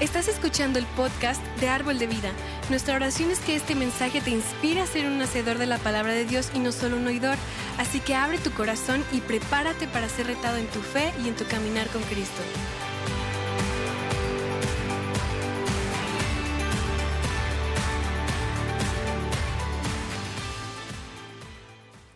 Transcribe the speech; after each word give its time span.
Estás 0.00 0.28
escuchando 0.28 0.78
el 0.78 0.86
podcast 0.86 1.44
de 1.58 1.68
Árbol 1.68 1.98
de 1.98 2.06
Vida. 2.06 2.32
Nuestra 2.70 2.94
oración 2.94 3.32
es 3.32 3.40
que 3.40 3.56
este 3.56 3.74
mensaje 3.74 4.20
te 4.20 4.30
inspire 4.30 4.80
a 4.80 4.86
ser 4.86 5.06
un 5.06 5.20
hacedor 5.20 5.58
de 5.58 5.66
la 5.66 5.78
palabra 5.78 6.12
de 6.12 6.24
Dios 6.24 6.52
y 6.54 6.60
no 6.60 6.70
solo 6.70 6.96
un 6.96 7.08
oidor. 7.08 7.36
Así 7.78 7.98
que 7.98 8.14
abre 8.14 8.38
tu 8.38 8.52
corazón 8.52 9.04
y 9.10 9.20
prepárate 9.20 9.88
para 9.88 10.08
ser 10.08 10.28
retado 10.28 10.56
en 10.56 10.68
tu 10.68 10.80
fe 10.82 11.12
y 11.24 11.26
en 11.26 11.34
tu 11.34 11.44
caminar 11.46 11.88
con 11.88 12.00
Cristo. 12.02 12.40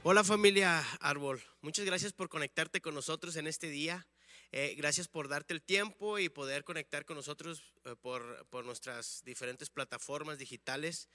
Hola 0.04 0.22
familia 0.22 0.84
Árbol, 1.00 1.42
muchas 1.62 1.84
gracias 1.84 2.12
por 2.12 2.28
conectarte 2.28 2.80
con 2.80 2.94
nosotros 2.94 3.34
en 3.34 3.48
este 3.48 3.68
día. 3.68 4.06
Eh, 4.54 4.74
gracias 4.76 5.08
por 5.08 5.28
darte 5.28 5.54
el 5.54 5.62
tiempo 5.62 6.18
y 6.18 6.28
poder 6.28 6.62
conectar 6.62 7.06
con 7.06 7.16
nosotros 7.16 7.62
eh, 7.86 7.94
por, 8.02 8.46
por, 8.50 8.66
nuestras 8.66 9.22
diferentes 9.24 9.70
plataformas 9.70 10.36
digitales. 10.36 11.08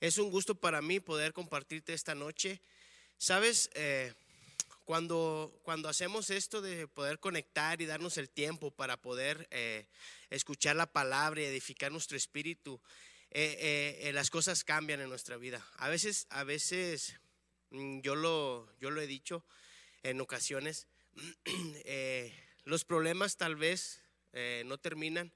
Es 0.00 0.18
un 0.18 0.30
gusto 0.30 0.54
para 0.54 0.82
mí 0.82 1.00
poder 1.00 1.32
compartirte 1.32 1.94
esta 1.94 2.14
noche. 2.14 2.60
Sabes, 3.16 3.70
eh, 3.72 4.12
cuando, 4.84 5.58
cuando 5.62 5.88
hacemos 5.88 6.28
esto 6.28 6.60
de 6.60 6.86
poder 6.86 7.20
conectar 7.20 7.80
y 7.80 7.86
darnos 7.86 8.18
el 8.18 8.28
tiempo 8.28 8.70
para 8.70 8.98
poder 8.98 9.48
escuchar 10.28 10.76
la 10.76 10.84
palabra 10.84 11.40
y 11.40 11.44
edificar 11.44 11.90
nuestro 11.90 12.18
espíritu, 12.18 12.78
las 13.30 14.28
cosas 14.28 14.62
cambian 14.62 15.00
en 15.00 15.08
nuestra 15.08 15.38
vida. 15.38 15.66
A 15.78 15.88
veces, 15.88 16.26
a 16.28 16.44
veces 16.44 17.18
mm, 17.70 18.00
yo 18.00 18.14
lo, 18.14 18.68
yo 18.78 18.90
lo 18.90 19.00
he 19.00 19.06
dicho 19.06 19.42
en 20.02 20.20
ocasiones. 20.20 20.86
Los 22.64 22.86
problemas 22.86 23.36
tal 23.36 23.56
vez 23.56 24.00
eh, 24.32 24.62
no 24.64 24.78
terminan, 24.78 25.30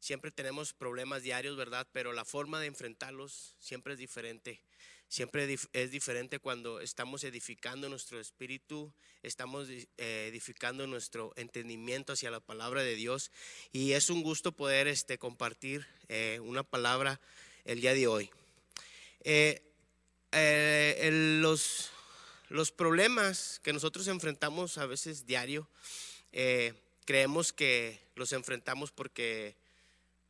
siempre 0.00 0.30
tenemos 0.30 0.72
problemas 0.72 1.22
diarios, 1.22 1.54
¿verdad? 1.54 1.86
Pero 1.92 2.14
la 2.14 2.24
forma 2.24 2.60
de 2.60 2.66
enfrentarlos 2.66 3.54
siempre 3.58 3.92
es 3.92 3.98
diferente. 3.98 4.62
Siempre 5.06 5.58
es 5.74 5.90
diferente 5.90 6.38
cuando 6.38 6.80
estamos 6.80 7.24
edificando 7.24 7.90
nuestro 7.90 8.18
espíritu, 8.18 8.90
estamos 9.22 9.68
eh, 9.68 9.86
edificando 9.98 10.86
nuestro 10.86 11.34
entendimiento 11.36 12.14
hacia 12.14 12.30
la 12.30 12.40
palabra 12.40 12.82
de 12.82 12.94
Dios. 12.94 13.30
Y 13.72 13.92
es 13.92 14.08
un 14.08 14.22
gusto 14.22 14.52
poder 14.52 14.88
este, 14.88 15.18
compartir 15.18 15.86
eh, 16.08 16.40
una 16.42 16.62
palabra 16.62 17.20
el 17.66 17.82
día 17.82 17.92
de 17.92 18.06
hoy. 18.06 18.30
los, 21.42 21.90
los 22.48 22.72
problemas 22.72 23.60
que 23.62 23.74
nosotros 23.74 24.08
enfrentamos 24.08 24.78
a 24.78 24.86
veces 24.86 25.26
diario, 25.26 25.68
eh, 26.32 26.74
creemos 27.04 27.52
que 27.52 28.00
los 28.14 28.32
enfrentamos 28.32 28.90
porque, 28.90 29.56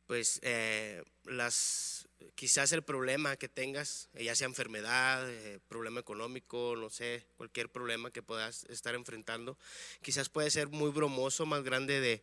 pues, 0.07 0.39
eh, 0.43 1.03
las, 1.25 2.07
quizás 2.35 2.71
el 2.71 2.83
problema 2.83 3.35
que 3.37 3.49
tengas, 3.49 4.09
ya 4.19 4.35
sea 4.35 4.47
enfermedad, 4.47 5.29
eh, 5.29 5.59
problema 5.69 5.99
económico, 5.99 6.75
no 6.77 6.89
sé, 6.89 7.25
cualquier 7.37 7.69
problema 7.69 8.11
que 8.11 8.21
puedas 8.21 8.65
estar 8.65 8.95
enfrentando, 8.95 9.57
quizás 10.01 10.29
puede 10.29 10.51
ser 10.51 10.67
muy 10.67 10.91
bromoso, 10.91 11.45
más 11.45 11.63
grande 11.63 12.01
de, 12.01 12.21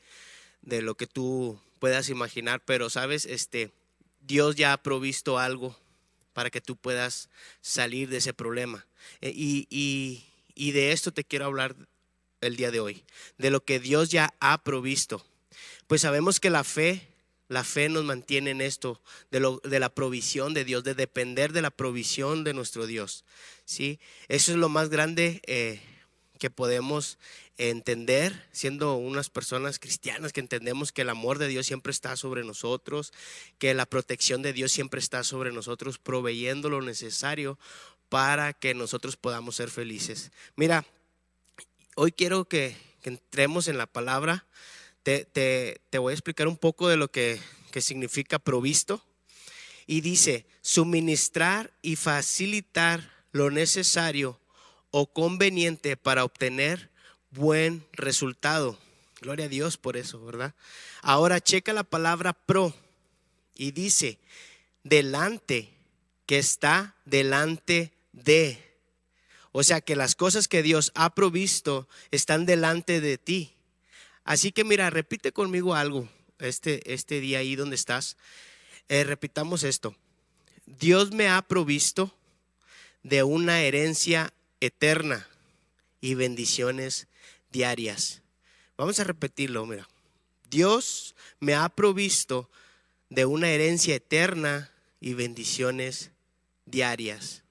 de 0.62 0.82
lo 0.82 0.94
que 0.96 1.06
tú 1.06 1.60
puedas 1.78 2.08
imaginar, 2.10 2.62
pero 2.64 2.90
sabes, 2.90 3.24
este, 3.24 3.70
Dios 4.20 4.56
ya 4.56 4.74
ha 4.74 4.82
provisto 4.82 5.38
algo 5.38 5.76
para 6.34 6.50
que 6.50 6.60
tú 6.60 6.76
puedas 6.76 7.28
salir 7.60 8.08
de 8.08 8.18
ese 8.18 8.34
problema. 8.34 8.86
y, 9.20 9.66
y, 9.70 10.24
y 10.54 10.72
de 10.72 10.92
esto 10.92 11.10
te 11.12 11.24
quiero 11.24 11.46
hablar 11.46 11.74
el 12.40 12.56
día 12.56 12.70
de 12.70 12.80
hoy, 12.80 13.04
de 13.38 13.50
lo 13.50 13.64
que 13.64 13.80
Dios 13.80 14.10
ya 14.10 14.34
ha 14.40 14.62
provisto. 14.62 15.24
Pues 15.86 16.02
sabemos 16.02 16.40
que 16.40 16.50
la 16.50 16.64
fe, 16.64 17.08
la 17.48 17.64
fe 17.64 17.88
nos 17.88 18.04
mantiene 18.04 18.50
en 18.50 18.60
esto, 18.60 19.00
de, 19.30 19.40
lo, 19.40 19.60
de 19.64 19.80
la 19.80 19.88
provisión 19.88 20.54
de 20.54 20.64
Dios, 20.64 20.84
de 20.84 20.94
depender 20.94 21.52
de 21.52 21.62
la 21.62 21.70
provisión 21.70 22.44
de 22.44 22.54
nuestro 22.54 22.86
Dios. 22.86 23.24
¿sí? 23.64 23.98
Eso 24.28 24.52
es 24.52 24.58
lo 24.58 24.68
más 24.68 24.88
grande 24.88 25.42
eh, 25.46 25.80
que 26.38 26.50
podemos 26.50 27.18
entender, 27.58 28.46
siendo 28.52 28.94
unas 28.94 29.28
personas 29.28 29.78
cristianas 29.78 30.32
que 30.32 30.40
entendemos 30.40 30.92
que 30.92 31.02
el 31.02 31.10
amor 31.10 31.38
de 31.38 31.48
Dios 31.48 31.66
siempre 31.66 31.90
está 31.90 32.16
sobre 32.16 32.42
nosotros, 32.42 33.12
que 33.58 33.74
la 33.74 33.84
protección 33.84 34.40
de 34.40 34.54
Dios 34.54 34.72
siempre 34.72 34.98
está 34.98 35.24
sobre 35.24 35.52
nosotros, 35.52 35.98
proveyendo 35.98 36.70
lo 36.70 36.80
necesario 36.80 37.58
para 38.08 38.54
que 38.54 38.72
nosotros 38.74 39.16
podamos 39.16 39.56
ser 39.56 39.70
felices. 39.70 40.32
Mira, 40.56 40.86
hoy 41.96 42.12
quiero 42.12 42.46
que, 42.46 42.76
entremos 43.02 43.68
en 43.68 43.78
la 43.78 43.86
palabra. 43.86 44.46
Te, 45.02 45.80
voy 45.98 46.10
a 46.10 46.14
explicar 46.14 46.48
un 46.48 46.58
poco 46.58 46.88
de 46.88 46.96
lo 46.96 47.10
que, 47.10 47.40
que 47.72 47.80
significa 47.80 48.38
provisto. 48.38 49.04
Y 49.86 50.02
dice, 50.02 50.46
suministrar 50.60 51.72
y 51.82 51.96
facilitar 51.96 53.10
lo 53.32 53.50
necesario 53.50 54.38
o 54.90 55.12
conveniente 55.12 55.96
para 55.96 56.24
obtener 56.24 56.90
buen 57.30 57.86
resultado. 57.92 58.78
Gloria 59.20 59.46
a 59.46 59.48
Dios 59.48 59.76
por 59.76 59.96
eso, 59.96 60.24
¿verdad? 60.24 60.54
Ahora 61.02 61.40
checa 61.40 61.72
la 61.72 61.84
palabra 61.84 62.32
pro 62.32 62.74
y 63.54 63.72
dice, 63.72 64.18
delante, 64.82 65.74
que 66.26 66.38
está 66.38 66.96
delante 67.04 67.92
de. 68.12 68.69
O 69.52 69.62
sea 69.64 69.80
que 69.80 69.96
las 69.96 70.14
cosas 70.14 70.48
que 70.48 70.62
Dios 70.62 70.92
ha 70.94 71.14
provisto 71.14 71.88
están 72.10 72.46
delante 72.46 73.00
de 73.00 73.18
ti. 73.18 73.52
Así 74.24 74.52
que 74.52 74.64
mira, 74.64 74.90
repite 74.90 75.32
conmigo 75.32 75.74
algo 75.74 76.08
este, 76.38 76.92
este 76.92 77.20
día 77.20 77.38
ahí 77.40 77.56
donde 77.56 77.76
estás. 77.76 78.16
Eh, 78.88 79.04
repitamos 79.04 79.64
esto. 79.64 79.96
Dios 80.66 81.10
me 81.12 81.28
ha 81.28 81.42
provisto 81.42 82.14
de 83.02 83.22
una 83.22 83.62
herencia 83.62 84.32
eterna 84.60 85.28
y 86.00 86.14
bendiciones 86.14 87.08
diarias. 87.50 88.22
Vamos 88.76 89.00
a 89.00 89.04
repetirlo, 89.04 89.66
mira. 89.66 89.88
Dios 90.48 91.14
me 91.40 91.54
ha 91.54 91.68
provisto 91.68 92.48
de 93.08 93.24
una 93.24 93.50
herencia 93.50 93.94
eterna 93.96 94.70
y 95.00 95.14
bendiciones 95.14 96.10
diarias. 96.66 97.42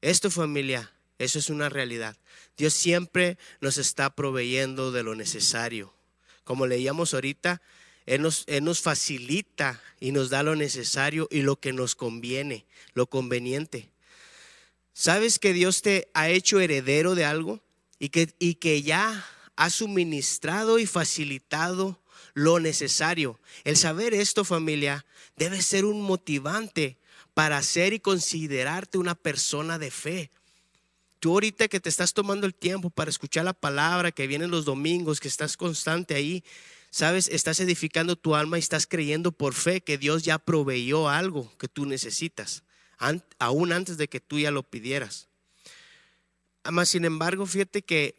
Esto 0.00 0.30
familia 0.30 0.92
eso 1.18 1.38
es 1.38 1.48
una 1.48 1.68
realidad. 1.68 2.16
Dios 2.56 2.74
siempre 2.74 3.38
nos 3.60 3.78
está 3.78 4.14
proveyendo 4.14 4.92
de 4.92 5.02
lo 5.02 5.14
necesario. 5.14 5.94
Como 6.44 6.66
leíamos 6.66 7.14
ahorita, 7.14 7.62
Él 8.04 8.22
nos, 8.22 8.46
nos, 8.62 8.80
facilita 8.80 9.80
y 9.98 10.12
nos 10.12 10.30
da 10.30 10.42
lo 10.42 10.56
necesario 10.56 11.26
y 11.30 11.42
lo 11.42 11.56
que 11.56 11.72
nos 11.72 11.94
conviene, 11.94 12.66
lo 12.94 13.06
conveniente. 13.06 13.90
¿Sabes 14.92 15.38
que 15.38 15.52
Dios 15.52 15.82
te 15.82 16.08
ha 16.14 16.28
hecho 16.28 16.60
heredero 16.60 17.14
de 17.14 17.24
algo 17.24 17.60
y 17.98 18.10
que, 18.10 18.34
y 18.38 18.54
que 18.54 18.82
ya 18.82 19.26
ha 19.56 19.70
suministrado 19.70 20.78
y 20.78 20.86
facilitado 20.86 22.00
lo 22.34 22.60
necesario? 22.60 23.40
El 23.64 23.76
saber 23.76 24.14
esto, 24.14 24.44
familia, 24.44 25.04
debe 25.36 25.62
ser 25.62 25.84
un 25.84 26.00
motivante 26.02 26.98
para 27.34 27.62
ser 27.62 27.92
y 27.92 28.00
considerarte 28.00 28.98
una 28.98 29.14
persona 29.14 29.78
de 29.78 29.90
fe 29.90 30.30
Ahorita 31.32 31.68
que 31.68 31.80
te 31.80 31.88
estás 31.88 32.14
tomando 32.14 32.46
el 32.46 32.54
tiempo 32.54 32.90
para 32.90 33.10
escuchar 33.10 33.44
la 33.44 33.52
palabra, 33.52 34.12
que 34.12 34.26
vienen 34.26 34.50
los 34.50 34.64
domingos, 34.64 35.20
que 35.20 35.28
estás 35.28 35.56
constante 35.56 36.14
ahí, 36.14 36.44
sabes, 36.90 37.28
estás 37.28 37.60
edificando 37.60 38.16
tu 38.16 38.34
alma 38.34 38.58
y 38.58 38.60
estás 38.60 38.86
creyendo 38.86 39.32
por 39.32 39.54
fe 39.54 39.80
que 39.80 39.98
Dios 39.98 40.22
ya 40.22 40.38
proveyó 40.38 41.08
algo 41.08 41.52
que 41.58 41.68
tú 41.68 41.86
necesitas, 41.86 42.62
aún 43.38 43.72
antes 43.72 43.98
de 43.98 44.08
que 44.08 44.20
tú 44.20 44.38
ya 44.38 44.50
lo 44.50 44.62
pidieras. 44.62 45.28
Además, 46.62 46.88
sin 46.88 47.04
embargo, 47.04 47.46
fíjate 47.46 47.82
que 47.82 48.16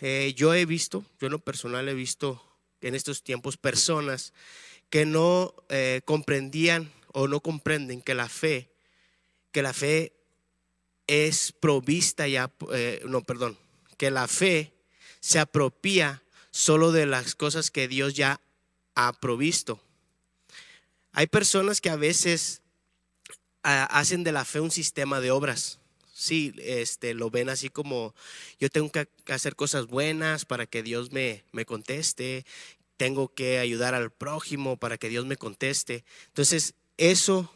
eh, 0.00 0.34
yo 0.36 0.52
he 0.54 0.66
visto, 0.66 1.04
yo 1.20 1.26
en 1.26 1.32
lo 1.32 1.38
personal 1.38 1.88
he 1.88 1.94
visto 1.94 2.42
en 2.80 2.94
estos 2.94 3.22
tiempos 3.22 3.56
personas 3.56 4.32
que 4.90 5.06
no 5.06 5.54
eh, 5.68 6.02
comprendían 6.04 6.92
o 7.12 7.28
no 7.28 7.40
comprenden 7.40 8.02
que 8.02 8.14
la 8.14 8.28
fe, 8.28 8.70
que 9.52 9.62
la 9.62 9.72
fe 9.72 10.17
es 11.08 11.52
provista 11.52 12.28
ya, 12.28 12.52
eh, 12.72 13.02
no, 13.06 13.22
perdón, 13.22 13.58
que 13.96 14.12
la 14.12 14.28
fe 14.28 14.72
se 15.18 15.40
apropia 15.40 16.22
solo 16.52 16.92
de 16.92 17.06
las 17.06 17.34
cosas 17.34 17.72
que 17.72 17.88
Dios 17.88 18.14
ya 18.14 18.40
ha 18.94 19.12
provisto. 19.14 19.80
Hay 21.12 21.26
personas 21.26 21.80
que 21.80 21.90
a 21.90 21.96
veces 21.96 22.62
hacen 23.62 24.22
de 24.22 24.32
la 24.32 24.44
fe 24.44 24.60
un 24.60 24.70
sistema 24.70 25.20
de 25.20 25.30
obras. 25.30 25.80
Sí, 26.14 26.52
este, 26.58 27.14
lo 27.14 27.30
ven 27.30 27.48
así 27.48 27.68
como 27.68 28.14
yo 28.58 28.70
tengo 28.70 28.90
que 28.90 29.08
hacer 29.28 29.56
cosas 29.56 29.86
buenas 29.86 30.44
para 30.44 30.66
que 30.66 30.82
Dios 30.82 31.12
me, 31.12 31.44
me 31.52 31.64
conteste, 31.64 32.44
tengo 32.96 33.32
que 33.32 33.58
ayudar 33.58 33.94
al 33.94 34.10
prójimo 34.10 34.76
para 34.76 34.98
que 34.98 35.08
Dios 35.08 35.26
me 35.26 35.36
conteste. 35.36 36.04
Entonces, 36.26 36.74
eso 36.96 37.52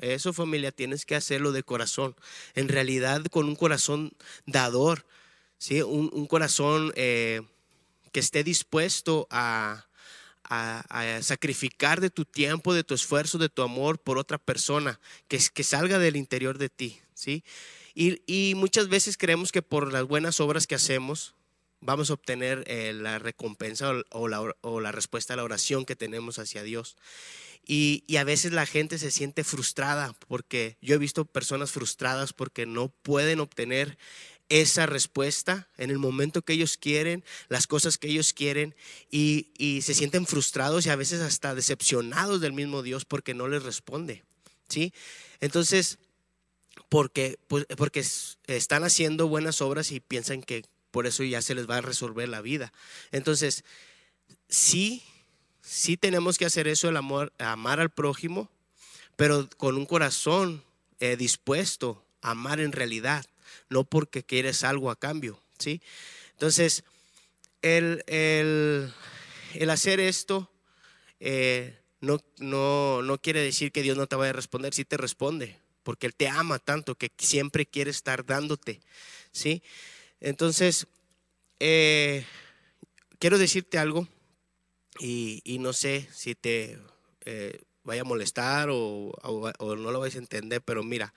eso 0.00 0.32
familia 0.32 0.72
tienes 0.72 1.04
que 1.04 1.14
hacerlo 1.14 1.52
de 1.52 1.62
corazón. 1.62 2.14
En 2.54 2.68
realidad 2.68 3.24
con 3.26 3.48
un 3.48 3.56
corazón 3.56 4.12
dador, 4.46 5.06
¿sí? 5.58 5.82
un, 5.82 6.26
corazón 6.26 6.92
eh, 6.96 7.42
que 8.12 8.20
esté 8.20 8.44
dispuesto 8.44 9.26
a, 9.30 9.86
a, 10.44 11.20
sacrificar 11.22 12.00
de 12.00 12.10
tu 12.10 12.24
tiempo, 12.24 12.74
de 12.74 12.84
tu 12.84 12.94
esfuerzo, 12.94 13.38
de 13.38 13.48
tu 13.48 13.62
amor 13.62 13.98
por 13.98 14.18
otra 14.18 14.38
persona, 14.38 14.98
que, 15.28 15.38
que 15.54 15.62
salga 15.62 15.98
del 15.98 16.16
interior 16.16 16.58
de 16.58 16.68
ti, 16.68 17.00
¿sí? 17.14 17.44
Y, 17.94 18.54
muchas 18.56 18.88
veces 18.88 19.16
creemos 19.16 19.52
que 19.52 19.62
por 19.62 19.92
las 19.92 20.04
buenas 20.04 20.40
obras 20.40 20.66
que 20.66 20.74
hacemos 20.74 21.34
vamos 21.80 22.10
a 22.10 22.14
obtener 22.14 22.64
eh, 22.66 22.92
la 22.92 23.18
recompensa 23.18 23.92
o, 24.10 24.28
la, 24.28 24.92
respuesta 24.92 25.34
a 25.34 25.36
la 25.36 25.44
oración 25.44 25.84
que 25.84 25.96
tenemos 25.96 26.38
hacia 26.38 26.62
Dios. 26.62 26.96
Y, 27.66 28.04
y, 28.06 28.16
a 28.16 28.24
veces 28.24 28.52
la 28.52 28.66
gente 28.66 28.98
se 28.98 29.10
siente 29.10 29.44
frustrada 29.44 30.14
porque 30.26 30.78
yo 30.80 30.94
he 30.94 30.98
visto 30.98 31.26
personas 31.26 31.70
frustradas 31.70 32.32
porque 32.32 32.66
no 32.66 32.88
pueden 32.88 33.38
obtener 33.38 33.98
esa 34.50 34.84
respuesta 34.84 35.68
en 35.78 35.90
el 35.90 35.98
momento 35.98 36.42
que 36.42 36.52
ellos 36.52 36.76
quieren, 36.76 37.24
las 37.48 37.66
cosas 37.66 37.96
que 37.96 38.08
ellos 38.08 38.34
quieren, 38.34 38.74
y, 39.10 39.46
se 39.82 39.94
sienten 39.94 40.26
frustrados 40.26 40.84
y 40.84 40.90
a 40.90 40.96
veces 40.96 41.20
hasta 41.20 41.54
decepcionados 41.54 42.40
del 42.40 42.52
mismo 42.52 42.82
Dios 42.82 43.04
porque 43.04 43.32
no 43.32 43.48
les 43.48 43.62
responde. 43.62 44.24
¿sí? 44.68 44.92
Entonces, 45.40 45.98
porque, 46.88 47.38
pues, 47.46 47.66
porque 47.76 48.04
están 48.46 48.84
haciendo 48.84 49.28
buenas 49.28 49.62
obras 49.62 49.92
y 49.92 50.00
piensan 50.00 50.42
que 50.42 50.64
por 50.90 51.06
eso 51.06 51.22
ya 51.22 51.42
se 51.42 51.54
les 51.54 51.68
va 51.68 51.78
a 51.78 51.82
resolver 51.82 52.28
la 52.28 52.40
vida. 52.40 52.72
Entonces, 53.12 53.64
sí, 54.48 55.02
sí 55.60 55.96
tenemos 55.96 56.38
que 56.38 56.46
hacer 56.46 56.68
eso, 56.68 56.88
el 56.88 56.96
amor, 56.96 57.32
amar 57.38 57.80
al 57.80 57.90
prójimo, 57.90 58.50
pero 59.16 59.48
con 59.56 59.76
un 59.76 59.86
corazón 59.86 60.64
eh, 60.98 61.16
dispuesto 61.16 62.04
a 62.22 62.32
amar 62.32 62.60
en 62.60 62.72
realidad 62.72 63.24
no 63.68 63.84
porque 63.84 64.22
quieres 64.22 64.64
algo 64.64 64.90
a 64.90 64.98
cambio, 64.98 65.40
¿sí? 65.58 65.80
Entonces, 66.32 66.84
el, 67.62 68.02
hacer 69.68 70.00
esto 70.00 70.50
eh, 71.20 71.78
no, 72.00 72.20
no, 72.38 73.02
no 73.02 73.18
quiere 73.18 73.42
decir 73.42 73.72
que 73.72 73.82
Dios 73.82 73.96
no 73.96 74.06
te 74.06 74.16
vaya 74.16 74.30
a 74.30 74.34
responder, 74.34 74.74
sí 74.74 74.84
te 74.84 74.96
responde, 74.96 75.56
porque 75.82 76.06
Él 76.06 76.14
te 76.14 76.28
ama 76.28 76.58
tanto 76.58 76.96
que 76.96 77.12
siempre 77.18 77.66
quiere 77.66 77.90
estar 77.90 78.24
dándote, 78.24 78.80
¿sí? 79.32 79.62
Entonces, 80.20 80.86
eh, 81.58 82.24
quiero 83.18 83.38
decirte 83.38 83.78
algo 83.78 84.06
y, 84.98 85.58
no 85.60 85.72
sé 85.72 86.08
si 86.12 86.34
te 86.34 86.78
eh, 87.24 87.60
vaya 87.84 88.02
a 88.02 88.04
molestar 88.04 88.68
o, 88.70 89.12
o, 89.22 89.76
no 89.76 89.90
lo 89.90 90.00
vais 90.00 90.14
a 90.14 90.18
entender, 90.18 90.60
pero 90.62 90.82
mira, 90.82 91.14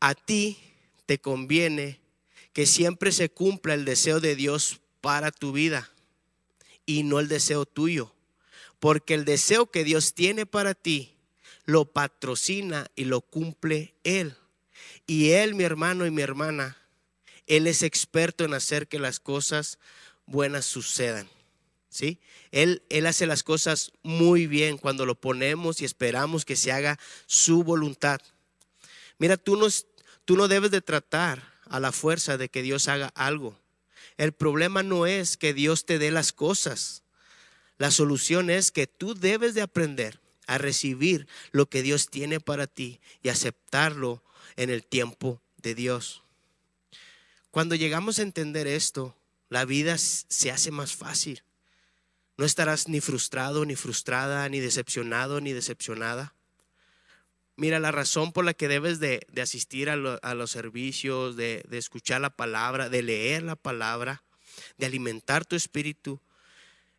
a 0.00 0.14
ti 0.14 0.58
te 1.06 1.18
conviene 1.18 2.00
que 2.52 2.66
siempre 2.66 3.12
se 3.12 3.28
cumpla 3.28 3.74
el 3.74 3.84
deseo 3.84 4.20
de 4.20 4.36
Dios 4.36 4.80
para 5.00 5.30
tu 5.30 5.52
vida 5.52 5.90
y 6.86 7.02
no 7.02 7.18
el 7.18 7.28
deseo 7.28 7.66
tuyo. 7.66 8.14
Porque 8.78 9.14
el 9.14 9.24
deseo 9.24 9.70
que 9.70 9.84
Dios 9.84 10.14
tiene 10.14 10.44
para 10.44 10.74
ti 10.74 11.16
lo 11.64 11.84
patrocina 11.84 12.90
y 12.96 13.04
lo 13.04 13.20
cumple 13.20 13.94
Él. 14.04 14.36
Y 15.06 15.30
Él, 15.30 15.54
mi 15.54 15.64
hermano 15.64 16.06
y 16.06 16.10
mi 16.10 16.22
hermana, 16.22 16.76
Él 17.46 17.66
es 17.66 17.82
experto 17.82 18.44
en 18.44 18.54
hacer 18.54 18.88
que 18.88 18.98
las 18.98 19.20
cosas 19.20 19.78
buenas 20.26 20.64
sucedan. 20.66 21.28
¿Sí? 21.88 22.18
Él, 22.52 22.82
él 22.88 23.06
hace 23.06 23.26
las 23.26 23.42
cosas 23.42 23.92
muy 24.02 24.46
bien 24.46 24.78
cuando 24.78 25.04
lo 25.04 25.14
ponemos 25.14 25.82
y 25.82 25.84
esperamos 25.84 26.46
que 26.46 26.56
se 26.56 26.72
haga 26.72 26.98
su 27.26 27.64
voluntad. 27.64 28.20
Mira, 29.18 29.36
tú 29.36 29.56
no, 29.56 29.68
Tú 30.24 30.36
no 30.36 30.48
debes 30.48 30.70
de 30.70 30.80
tratar 30.80 31.52
a 31.68 31.80
la 31.80 31.90
fuerza 31.90 32.36
de 32.36 32.48
que 32.48 32.62
Dios 32.62 32.88
haga 32.88 33.08
algo. 33.14 33.58
El 34.16 34.32
problema 34.32 34.82
no 34.82 35.06
es 35.06 35.36
que 35.36 35.52
Dios 35.52 35.84
te 35.84 35.98
dé 35.98 36.10
las 36.10 36.32
cosas. 36.32 37.02
La 37.78 37.90
solución 37.90 38.50
es 38.50 38.70
que 38.70 38.86
tú 38.86 39.14
debes 39.14 39.54
de 39.54 39.62
aprender 39.62 40.20
a 40.46 40.58
recibir 40.58 41.26
lo 41.50 41.66
que 41.66 41.82
Dios 41.82 42.08
tiene 42.08 42.38
para 42.38 42.66
ti 42.66 43.00
y 43.22 43.30
aceptarlo 43.30 44.22
en 44.56 44.70
el 44.70 44.84
tiempo 44.84 45.40
de 45.56 45.74
Dios. 45.74 46.21
Cuando 47.52 47.74
llegamos 47.74 48.18
a 48.18 48.22
entender 48.22 48.66
esto, 48.66 49.14
la 49.50 49.66
vida 49.66 49.98
se 49.98 50.50
hace 50.50 50.70
más 50.70 50.96
fácil. 50.96 51.42
No 52.38 52.46
estarás 52.46 52.88
ni 52.88 53.02
frustrado, 53.02 53.66
ni 53.66 53.76
frustrada, 53.76 54.48
ni 54.48 54.58
decepcionado, 54.58 55.38
ni 55.42 55.52
decepcionada. 55.52 56.34
Mira, 57.56 57.78
la 57.78 57.92
razón 57.92 58.32
por 58.32 58.46
la 58.46 58.54
que 58.54 58.68
debes 58.68 59.00
de, 59.00 59.26
asistir 59.40 59.90
a, 59.90 59.96
los 59.96 60.50
servicios, 60.50 61.36
de, 61.36 61.62
escuchar 61.72 62.22
la 62.22 62.30
palabra, 62.30 62.88
de 62.88 63.02
leer 63.02 63.42
la 63.42 63.56
palabra, 63.56 64.22
de 64.78 64.86
alimentar 64.86 65.44
tu 65.44 65.54
espíritu, 65.54 66.22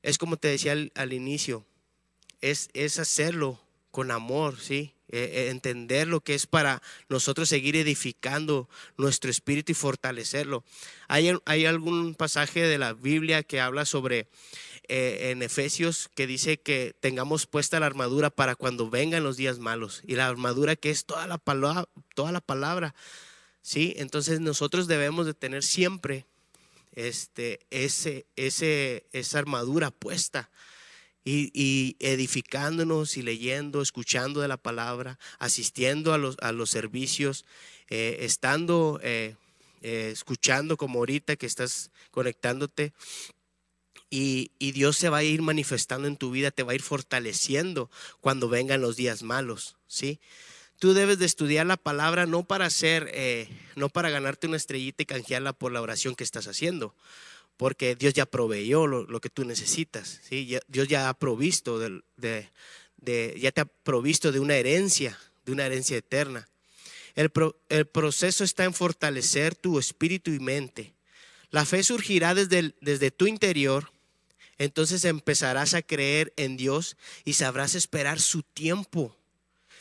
es 0.04 0.20
como 0.20 0.38
te 0.38 0.50
decía 0.50 0.74
al, 0.94 1.14
inicio, 1.14 1.66
es, 2.42 2.70
es, 2.74 3.00
hacerlo 3.00 3.60
con 3.90 4.12
amor, 4.12 4.60
¿sí? 4.60 4.94
E, 5.16 5.46
e, 5.46 5.50
entender 5.52 6.08
lo 6.08 6.22
que 6.22 6.34
es 6.34 6.48
para 6.48 6.82
nosotros 7.08 7.48
seguir 7.48 7.76
edificando 7.76 8.68
nuestro 8.98 9.30
espíritu 9.30 9.72
y 9.72 9.76
fortalecerlo. 9.76 10.64
Hay, 11.08 11.32
hay 11.46 11.68
algún 11.68 12.16
pasaje 12.16 12.62
de 12.64 12.80
la 12.80 12.94
Biblia 12.94 13.44
que 13.44 13.62
habla 13.62 13.86
sobre 13.86 14.28
eh, 14.88 15.30
en 15.30 15.44
Efesios 15.44 16.10
que 16.16 16.26
dice 16.26 16.60
que 16.60 16.96
tengamos 17.00 17.46
puesta 17.46 17.80
la 17.80 17.86
armadura 17.86 18.32
para 18.32 18.56
cuando 18.56 18.90
vengan 18.90 19.24
los 19.24 19.38
días 19.38 19.60
malos. 19.60 20.02
Y 20.08 20.16
la 20.16 20.28
armadura 20.28 20.76
que 20.76 20.90
es 20.90 21.06
toda 21.06 21.28
la 21.28 21.38
palabra, 21.38 21.88
toda 22.16 22.32
la 22.32 22.42
palabra. 22.42 22.96
¿sí? 23.62 23.94
Entonces 23.98 24.40
nosotros 24.40 24.88
debemos 24.88 25.28
de 25.28 25.36
tener 25.36 25.62
siempre 25.62 26.26
este, 26.94 27.60
ese, 27.70 28.26
ese, 28.36 29.06
esa 29.12 29.38
armadura 29.38 29.92
puesta. 29.92 30.50
Y, 31.26 31.96
edificándonos 32.00 33.16
y 33.16 33.22
leyendo, 33.22 33.82
escuchando 33.82 34.42
de 34.42 34.50
la 34.50 34.58
palabra, 34.58 35.20
asistiendo 35.40 36.14
a 36.14 36.18
los, 36.18 36.36
a 36.42 36.52
los 36.52 36.70
servicios, 36.70 37.46
eh, 37.90 38.18
estando 38.22 39.00
eh, 39.04 39.36
escuchando 39.82 40.78
como 40.78 41.00
ahorita 41.00 41.36
que 41.36 41.46
estás 41.46 41.92
conectándote 42.12 42.94
y, 44.16 44.52
Dios 44.60 44.96
se 44.96 45.10
va 45.10 45.18
a 45.18 45.24
ir 45.24 45.42
manifestando 45.42 46.08
en 46.08 46.18
tu 46.18 46.30
vida, 46.30 46.52
te 46.52 46.62
va 46.62 46.74
a 46.74 46.76
ir 46.76 46.84
fortaleciendo 46.84 47.90
cuando 48.22 48.48
vengan 48.48 48.80
los 48.80 48.96
días 48.96 49.24
malos, 49.24 49.76
¿sí? 49.88 50.20
Tú 50.78 50.94
debes 50.94 51.18
de 51.18 51.26
estudiar 51.26 51.66
la 51.66 51.78
palabra 51.78 52.28
no 52.28 52.44
para 52.44 52.66
hacer, 52.66 53.10
eh, 53.14 53.50
no 53.76 53.90
para 53.90 54.12
ganarte 54.12 54.48
una 54.48 54.58
estrellita 54.58 55.02
y 55.02 55.08
canjearla 55.08 55.54
por 55.54 55.72
la 55.72 55.82
oración 55.82 56.14
que 56.14 56.24
estás 56.24 56.48
haciendo, 56.48 56.96
porque 57.58 57.96
Dios 57.96 58.14
ya 58.14 58.26
proveyó 58.26 58.88
lo, 58.88 59.22
que 59.22 59.30
tú 59.30 59.46
necesitas, 59.46 60.20
¿sí? 60.28 60.58
Dios 60.68 60.88
ya 60.88 61.10
ha 61.10 61.14
provisto 61.14 61.80
de, 61.80 62.50
ya 63.38 63.52
te 63.52 63.62
ha 63.62 63.66
provisto 63.66 64.32
de 64.32 64.40
una 64.40 64.56
herencia, 64.56 65.18
de 65.46 65.52
una 65.52 65.66
herencia 65.66 65.98
eterna. 65.98 66.48
El, 67.16 67.32
el 67.70 67.86
proceso 67.86 68.44
está 68.44 68.64
en 68.64 68.74
fortalecer 68.74 69.56
tu 69.56 69.78
espíritu 69.78 70.32
y 70.32 70.40
mente. 70.40 70.94
La 71.52 71.66
fe 71.66 71.84
surgirá 71.84 72.34
desde, 72.34 72.74
desde 72.82 73.12
tu 73.12 73.28
interior 73.28 73.94
entonces 74.58 75.04
empezarás 75.06 75.74
a 75.74 75.82
creer 75.82 76.34
en 76.38 76.58
Dios 76.58 76.98
y 77.26 77.34
sabrás 77.34 77.76
esperar 77.76 78.20
su 78.20 78.44
tiempo. 78.44 79.16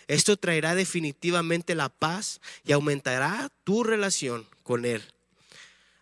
Esto 0.08 0.36
traerá 0.36 0.74
definitivamente 0.74 1.74
la 1.74 1.88
paz 1.88 2.40
y 2.64 2.72
aumentará 2.72 3.50
tu 3.64 3.84
relación 3.84 4.46
con 4.62 4.84
Él. 4.84 5.02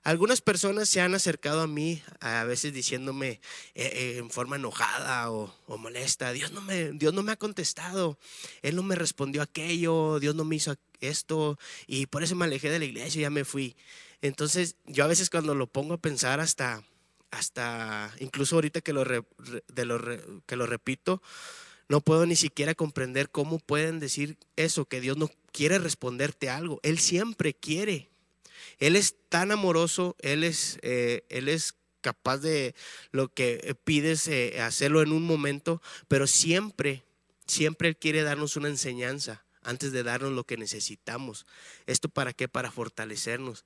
Algunas 0.02 0.40
personas 0.40 0.88
se 0.88 1.00
han 1.02 1.14
acercado 1.14 1.61
a 1.61 1.66
mí 1.66 2.02
a 2.21 2.45
veces 2.45 2.73
diciéndome 2.73 3.28
eh, 3.28 3.40
eh, 3.75 4.14
en 4.19 4.30
forma 4.30 4.57
enojada 4.57 5.30
o, 5.30 5.54
molesta, 5.76 6.33
Dios 6.33 6.52
no, 6.52 6.62
me, 6.62 6.92
Dios 6.92 7.12
no 7.12 7.23
me 7.23 7.33
ha 7.33 7.37
contestado, 7.37 8.19
Él 8.62 8.76
no 8.76 8.83
me 8.83 8.95
respondió 8.95 9.42
aquello, 9.42 10.19
Dios 10.19 10.35
no 10.35 10.45
me 10.45 10.57
hizo 10.57 10.75
esto 11.00 11.59
y 11.87 12.07
por 12.07 12.23
eso 12.23 12.35
me 12.35 12.47
alejé 12.47 12.71
de 12.71 12.78
la 12.78 12.87
iglesia 12.87 13.19
y 13.19 13.23
ya 13.23 13.30
me 13.30 13.45
fui. 13.45 13.76
Entonces 14.23 14.76
yo 14.87 15.04
a 15.04 15.09
veces 15.09 15.28
cuando 15.28 15.54
lo 15.54 15.66
pongo 15.66 15.95
a 15.95 16.00
pensar 16.00 16.40
hasta, 16.40 16.83
hasta 17.30 18.14
incluso 18.21 18.57
ahorita 18.57 18.80
que 18.80 18.95
lo, 18.95 19.04
de 19.04 19.85
lo 19.85 20.00
que 20.47 20.57
lo 20.57 20.66
repito, 20.66 21.23
no 21.90 22.00
puedo 22.00 22.25
ni 22.25 22.37
siquiera 22.37 22.75
comprender 22.75 23.30
cómo 23.30 23.59
pueden 23.59 23.99
decir 23.99 24.38
eso, 24.57 24.87
que 24.87 25.00
Dios 25.00 25.16
no 25.16 25.28
quiere 25.52 25.78
responderte 25.78 26.49
algo. 26.49 26.78
Él 26.83 26.99
siempre 27.00 27.52
quiere. 27.52 28.10
Él 28.79 28.97
es 28.97 29.14
tan 29.29 29.52
amoroso, 29.52 30.17
Él 30.21 30.45
es, 30.45 30.79
eh, 30.83 31.25
él 31.29 31.49
es 31.49 31.75
capaz 32.00 32.38
de 32.38 32.75
lo 33.12 33.33
que 33.33 33.76
pides 33.85 34.26
eh, 34.29 34.61
hacerlo 34.61 35.02
en 35.02 35.12
un 35.12 35.23
momento, 35.23 35.83
pero 36.09 36.26
siempre, 36.26 37.05
siempre 37.47 37.88
Él 37.88 37.97
quiere 37.97 38.23
darnos 38.23 38.57
una 38.57 38.69
enseñanza 38.69 39.45
antes 39.62 39.93
de 39.93 40.02
darnos 40.02 40.33
lo 40.33 40.45
que 40.45 40.57
necesitamos. 40.57 41.47
¿Esto 41.87 42.09
para 42.09 42.33
qué? 42.33 42.49
Para 42.49 42.71
fortalecernos. 42.71 43.64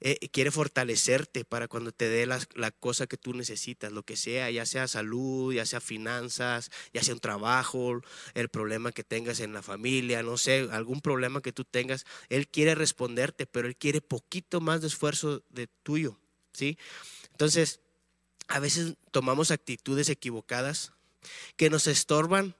Eh, 0.00 0.28
quiere 0.30 0.50
fortalecerte 0.50 1.44
para 1.44 1.68
cuando 1.68 1.90
te 1.90 2.08
dé 2.08 2.26
la, 2.26 2.70
cosa 2.70 3.06
que 3.06 3.16
tú 3.16 3.32
necesitas, 3.32 3.92
lo 3.92 4.02
que 4.02 4.16
sea, 4.16 4.50
ya 4.50 4.66
sea 4.66 4.88
salud, 4.88 5.54
ya 5.54 5.64
sea 5.64 5.80
finanzas, 5.80 6.70
ya 6.92 7.02
sea 7.02 7.14
un 7.14 7.20
trabajo, 7.20 8.02
el 8.34 8.48
problema 8.48 8.92
que 8.92 9.04
tengas 9.04 9.40
en 9.40 9.54
la 9.54 9.62
familia, 9.62 10.22
no 10.22 10.36
sé, 10.36 10.68
algún 10.70 11.00
problema 11.00 11.40
que 11.40 11.52
tú 11.52 11.64
tengas. 11.64 12.04
Él 12.28 12.46
quiere 12.46 12.74
responderte, 12.74 13.46
pero 13.46 13.68
Él 13.68 13.76
quiere 13.76 14.02
poquito 14.02 14.60
más 14.60 14.82
de 14.82 14.88
esfuerzo 14.88 15.42
de 15.48 15.66
tuyo, 15.82 16.18
¿sí? 16.52 16.76
Entonces, 17.30 17.80
a 18.48 18.60
veces 18.60 18.94
tomamos 19.12 19.50
actitudes 19.50 20.10
equivocadas 20.10 20.92
que 21.56 21.70
nos 21.70 21.86
estorban 21.86 22.54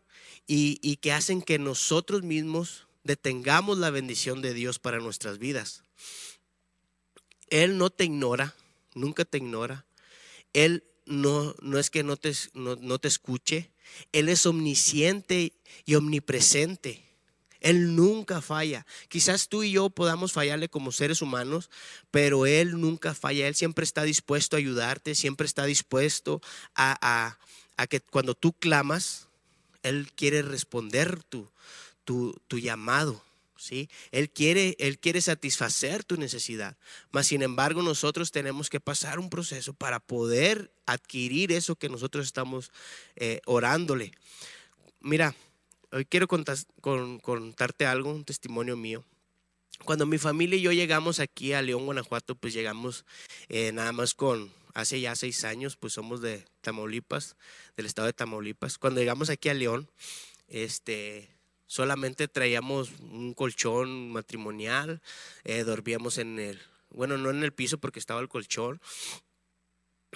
y, 0.46 0.80
y 0.82 0.96
que 0.96 1.12
hacen 1.12 1.42
que 1.42 1.58
nosotros 1.58 2.22
mismos 2.22 2.86
detengamos 3.04 3.78
la 3.78 3.90
bendición 3.90 4.42
de 4.42 4.54
Dios 4.54 4.78
para 4.78 4.98
nuestras 4.98 5.38
vidas. 5.38 5.84
Él 7.48 7.78
no 7.78 7.90
te 7.90 8.04
ignora, 8.04 8.54
nunca 8.94 9.24
te 9.24 9.38
ignora. 9.38 9.84
Él 10.52 10.84
no, 11.06 11.54
no 11.60 11.78
es 11.78 11.90
que 11.90 12.02
no 12.02 12.16
te, 12.16 12.32
no, 12.54 12.98
te 12.98 13.08
escuche. 13.08 13.70
Él 14.12 14.28
es 14.28 14.46
omnisciente 14.46 15.52
y 15.84 15.94
omnipresente. 15.94 17.04
Él 17.60 17.96
nunca 17.96 18.42
falla. 18.42 18.86
Quizás 19.08 19.48
tú 19.48 19.62
y 19.62 19.72
yo 19.72 19.90
podamos 19.90 20.32
fallarle 20.32 20.68
como 20.68 20.92
seres 20.92 21.22
humanos, 21.22 21.70
pero 22.10 22.46
Él 22.46 22.80
nunca 22.80 23.14
falla. 23.14 23.48
Él 23.48 23.54
siempre 23.54 23.84
está 23.84 24.02
dispuesto 24.02 24.56
a 24.56 24.58
ayudarte, 24.58 25.14
siempre 25.14 25.46
está 25.46 25.64
dispuesto 25.64 26.40
a, 26.74 27.38
a, 27.76 27.86
que 27.86 28.00
cuando 28.00 28.34
tú 28.34 28.52
clamas, 28.52 29.28
Él 29.82 30.10
quiere 30.14 30.42
responder 30.42 31.22
tu, 31.24 31.48
tu, 32.04 32.40
tu 32.46 32.58
llamado. 32.58 33.25
¿Sí? 33.56 33.88
Él 34.10 34.30
quiere, 34.30 34.76
él 34.78 34.98
quiere 34.98 35.20
satisfacer 35.20 36.04
tu 36.04 36.16
necesidad. 36.16 36.76
Mas, 37.10 37.26
sin 37.26 37.42
embargo, 37.42 37.82
nosotros 37.82 38.32
tenemos 38.32 38.70
que 38.70 38.80
pasar 38.80 39.18
un 39.18 39.30
proceso 39.30 39.72
para 39.72 40.00
poder 40.00 40.70
adquirir 40.86 41.52
eso 41.52 41.76
que 41.76 41.88
nosotros 41.88 42.26
estamos 42.26 42.70
eh, 43.16 43.40
orándole. 43.46 44.12
Mira, 45.00 45.34
hoy 45.92 46.04
quiero 46.04 46.28
contarte 46.28 47.86
algo, 47.86 48.10
un 48.10 48.24
testimonio 48.24 48.76
mío. 48.76 49.04
Cuando 49.84 50.06
mi 50.06 50.18
familia 50.18 50.56
y 50.56 50.62
yo 50.62 50.72
llegamos 50.72 51.20
aquí 51.20 51.52
a 51.52 51.62
León, 51.62 51.84
Guanajuato, 51.84 52.34
pues 52.34 52.54
llegamos 52.54 53.04
eh, 53.48 53.72
nada 53.72 53.92
más 53.92 54.14
con, 54.14 54.50
hace 54.74 55.00
ya 55.00 55.14
seis 55.14 55.44
años, 55.44 55.76
pues 55.76 55.92
somos 55.92 56.20
de 56.20 56.44
Tamaulipas, 56.60 57.36
del 57.76 57.86
estado 57.86 58.06
de 58.06 58.12
Tamaulipas. 58.12 58.78
Cuando 58.78 59.00
llegamos 59.00 59.30
aquí 59.30 59.48
a 59.48 59.54
León, 59.54 59.88
este, 60.48 61.28
solamente 61.66 62.28
traíamos 62.28 62.90
un 63.00 63.34
colchón 63.34 64.10
matrimonial, 64.10 65.00
eh, 65.44 65.64
dormíamos 65.64 66.18
en 66.18 66.38
el, 66.38 66.60
bueno, 66.90 67.18
no 67.18 67.30
en 67.30 67.42
el 67.42 67.52
piso 67.52 67.78
porque 67.78 67.98
estaba 67.98 68.20
el 68.20 68.28
colchón, 68.28 68.80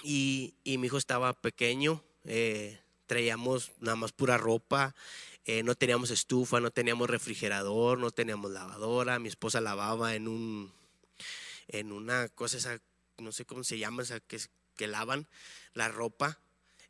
y, 0.03 0.55
mi 0.65 0.87
hijo 0.87 0.97
estaba 0.97 1.33
pequeño, 1.33 2.03
eh, 2.23 2.79
traíamos 3.05 3.71
nada 3.79 3.95
más 3.95 4.11
pura 4.11 4.37
ropa, 4.37 4.95
eh, 5.45 5.63
no 5.63 5.75
teníamos 5.75 6.11
estufa, 6.11 6.59
no 6.59 6.71
teníamos 6.71 7.09
refrigerador, 7.09 7.97
no 7.97 8.11
teníamos 8.11 8.51
lavadora, 8.51 9.19
mi 9.19 9.27
esposa 9.27 9.61
lavaba 9.61 10.15
en 10.15 10.27
un, 10.27 10.71
en 11.67 11.91
una 11.91 12.29
cosa 12.29 12.57
esa, 12.57 12.79
no 13.17 13.31
sé 13.31 13.45
cómo 13.45 13.63
se 13.63 13.77
llama, 13.77 14.03
esa 14.03 14.19
que, 14.19 14.39
que 14.75 14.87
lavan 14.87 15.27
la 15.73 15.87
ropa, 15.89 16.39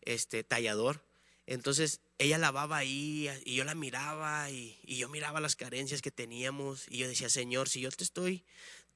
este 0.02 0.44
tallador. 0.44 1.04
Entonces 1.46 2.02
ella 2.22 2.38
lavaba 2.38 2.78
ahí 2.78 3.30
y 3.46 3.56
yo 3.56 3.64
la 3.64 3.74
miraba 3.74 4.50
y, 4.52 4.78
yo 4.86 5.10
miraba 5.10 5.42
las 5.42 5.56
carencias 5.56 6.04
que 6.04 6.12
teníamos 6.12 6.86
y 6.88 7.00
yo 7.00 7.08
decía, 7.08 7.30
Señor, 7.30 7.68
si 7.68 7.82
yo 7.82 7.90
te 7.90 8.04
estoy 8.04 8.44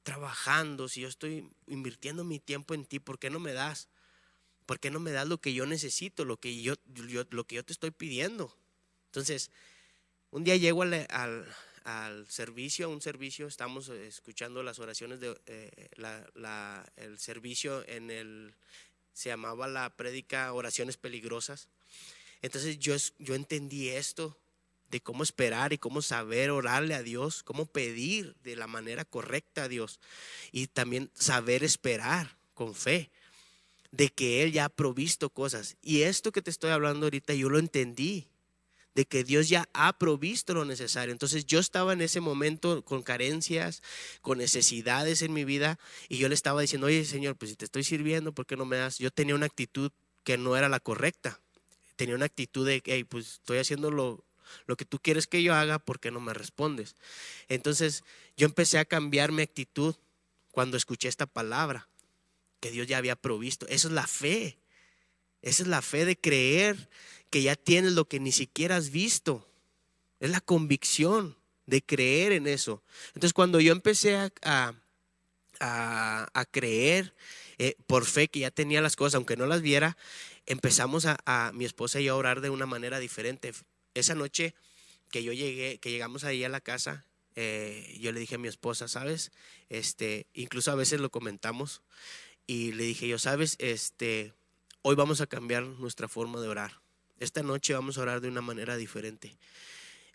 trabajando, 0.04 0.88
si 0.88 1.00
yo 1.00 1.08
estoy 1.08 1.50
invirtiendo 1.66 2.22
mi 2.22 2.38
tiempo 2.38 2.72
en 2.74 2.84
ti, 2.84 3.00
¿por 3.00 3.18
qué 3.18 3.28
no 3.28 3.40
me 3.40 3.52
das? 3.52 3.88
¿Por 4.64 4.78
qué 4.78 4.92
no 4.92 5.00
me 5.00 5.10
das 5.10 5.26
lo 5.26 5.40
que 5.40 5.52
yo 5.52 5.66
necesito, 5.66 6.24
lo 6.24 6.38
que 6.38 6.62
yo, 6.62 6.74
lo 7.30 7.46
que 7.46 7.56
yo 7.56 7.64
te 7.64 7.72
estoy 7.72 7.90
pidiendo? 7.90 8.56
Entonces, 9.06 9.50
un 10.30 10.44
día 10.44 10.56
llego 10.56 10.82
al, 10.82 11.46
servicio, 12.28 12.86
a 12.86 12.88
un 12.88 13.00
servicio, 13.00 13.48
estamos 13.48 13.88
escuchando 13.88 14.62
las 14.62 14.78
oraciones 14.78 15.18
de 15.18 15.36
eh, 15.46 15.88
el 16.96 17.18
servicio 17.18 17.84
en 17.88 18.12
el, 18.12 18.54
se 19.12 19.30
llamaba 19.30 19.66
la 19.66 19.90
prédica 19.96 20.52
Oraciones 20.52 20.96
Peligrosas. 20.96 21.68
Entonces 22.46 22.78
yo, 22.78 22.94
yo 23.18 23.34
entendí 23.34 23.88
esto 23.88 24.36
de 24.90 25.00
cómo 25.00 25.22
esperar 25.22 25.72
y 25.72 25.78
cómo 25.78 26.00
saber 26.00 26.50
orarle 26.50 26.94
a 26.94 27.02
Dios, 27.02 27.42
cómo 27.42 27.66
pedir 27.66 28.36
de 28.44 28.56
la 28.56 28.66
manera 28.66 29.04
correcta 29.04 29.64
a 29.64 29.68
Dios 29.68 30.00
y 30.52 30.68
también 30.68 31.10
saber 31.14 31.64
esperar 31.64 32.36
con 32.54 32.74
fe 32.74 33.10
de 33.90 34.08
que 34.10 34.42
Él 34.42 34.52
ya 34.52 34.66
ha 34.66 34.68
provisto 34.68 35.30
cosas. 35.30 35.76
Y 35.82 36.02
esto 36.02 36.32
que 36.32 36.42
te 36.42 36.50
estoy 36.50 36.70
hablando 36.70 37.06
ahorita 37.06 37.34
yo 37.34 37.48
lo 37.48 37.58
entendí, 37.58 38.28
de 38.94 39.04
que 39.04 39.24
Dios 39.24 39.50
ya 39.50 39.68
ha 39.74 39.98
provisto 39.98 40.54
lo 40.54 40.64
necesario. 40.64 41.12
Entonces 41.12 41.44
yo 41.44 41.58
estaba 41.58 41.92
en 41.92 42.00
ese 42.00 42.20
momento 42.20 42.82
con 42.82 43.02
carencias, 43.02 43.82
con 44.22 44.38
necesidades 44.38 45.20
en 45.20 45.34
mi 45.34 45.44
vida 45.44 45.78
y 46.08 46.16
yo 46.16 46.28
le 46.28 46.34
estaba 46.34 46.62
diciendo, 46.62 46.86
oye 46.86 47.04
Señor, 47.04 47.36
pues 47.36 47.50
si 47.50 47.56
te 47.56 47.66
estoy 47.66 47.84
sirviendo, 47.84 48.32
¿por 48.32 48.46
qué 48.46 48.56
no 48.56 48.64
me 48.64 48.78
das? 48.78 48.98
Yo 48.98 49.10
tenía 49.10 49.34
una 49.34 49.46
actitud 49.46 49.92
que 50.24 50.38
no 50.38 50.56
era 50.56 50.70
la 50.70 50.80
correcta 50.80 51.40
tenía 51.96 52.14
una 52.14 52.26
actitud 52.26 52.66
de, 52.66 52.82
hey, 52.84 53.04
pues 53.04 53.34
estoy 53.34 53.58
haciendo 53.58 53.90
lo, 53.90 54.24
lo 54.66 54.76
que 54.76 54.84
tú 54.84 54.98
quieres 54.98 55.26
que 55.26 55.42
yo 55.42 55.54
haga, 55.54 55.78
¿por 55.78 56.00
qué 56.00 56.10
no 56.10 56.20
me 56.20 56.34
respondes? 56.34 56.94
Entonces 57.48 58.04
yo 58.36 58.46
empecé 58.46 58.78
a 58.78 58.84
cambiar 58.84 59.32
mi 59.32 59.42
actitud 59.42 59.96
cuando 60.50 60.76
escuché 60.76 61.08
esta 61.08 61.26
palabra, 61.26 61.88
que 62.60 62.70
Dios 62.70 62.86
ya 62.86 62.98
había 62.98 63.16
provisto. 63.16 63.66
Eso 63.68 63.88
es 63.88 63.94
la 63.94 64.06
fe. 64.06 64.58
Esa 65.42 65.62
es 65.62 65.68
la 65.68 65.82
fe 65.82 66.04
de 66.04 66.16
creer 66.16 66.88
que 67.30 67.42
ya 67.42 67.56
tienes 67.56 67.92
lo 67.92 68.06
que 68.06 68.20
ni 68.20 68.32
siquiera 68.32 68.76
has 68.76 68.90
visto. 68.90 69.46
Es 70.18 70.30
la 70.30 70.40
convicción 70.40 71.36
de 71.66 71.82
creer 71.82 72.32
en 72.32 72.46
eso. 72.46 72.82
Entonces 73.08 73.32
cuando 73.32 73.60
yo 73.60 73.72
empecé 73.72 74.16
a, 74.16 74.74
a, 75.60 76.44
creer 76.50 77.14
eh, 77.58 77.76
por 77.86 78.04
fe 78.04 78.28
que 78.28 78.40
ya 78.40 78.50
tenía 78.50 78.80
las 78.80 78.96
cosas, 78.96 79.16
aunque 79.16 79.36
no 79.36 79.46
las 79.46 79.62
viera, 79.62 79.96
empezamos 80.46 81.06
a, 81.06 81.50
mi 81.54 81.64
esposa 81.64 82.00
y 82.00 82.04
yo 82.04 82.14
a 82.14 82.16
orar 82.16 82.40
de 82.40 82.50
una 82.50 82.66
manera 82.66 82.98
diferente. 82.98 83.52
Esa 83.94 84.14
noche 84.14 84.54
que 85.10 85.22
yo 85.22 85.32
llegué, 85.32 85.78
que 85.78 85.90
llegamos 85.90 86.24
ahí 86.24 86.44
a 86.44 86.48
la 86.48 86.60
casa, 86.60 87.04
eh, 87.34 87.96
yo 88.00 88.12
le 88.12 88.20
dije 88.20 88.36
a 88.36 88.38
mi 88.38 88.48
esposa, 88.48 88.88
¿sabes? 88.88 89.32
Este, 89.68 90.26
incluso 90.32 90.70
a 90.70 90.76
veces 90.76 91.00
lo 91.00 91.10
comentamos 91.10 91.82
y 92.46 92.72
le 92.72 92.84
dije 92.84 93.08
yo, 93.08 93.18
¿sabes? 93.18 93.56
Este, 93.58 94.32
hoy 94.82 94.94
vamos 94.94 95.20
a 95.20 95.26
cambiar 95.26 95.64
nuestra 95.64 96.08
forma 96.08 96.40
de 96.40 96.48
orar. 96.48 96.80
Esta 97.18 97.42
noche 97.42 97.74
vamos 97.74 97.98
a 97.98 98.02
orar 98.02 98.20
de 98.20 98.28
una 98.28 98.42
manera 98.42 98.76
diferente. 98.76 99.36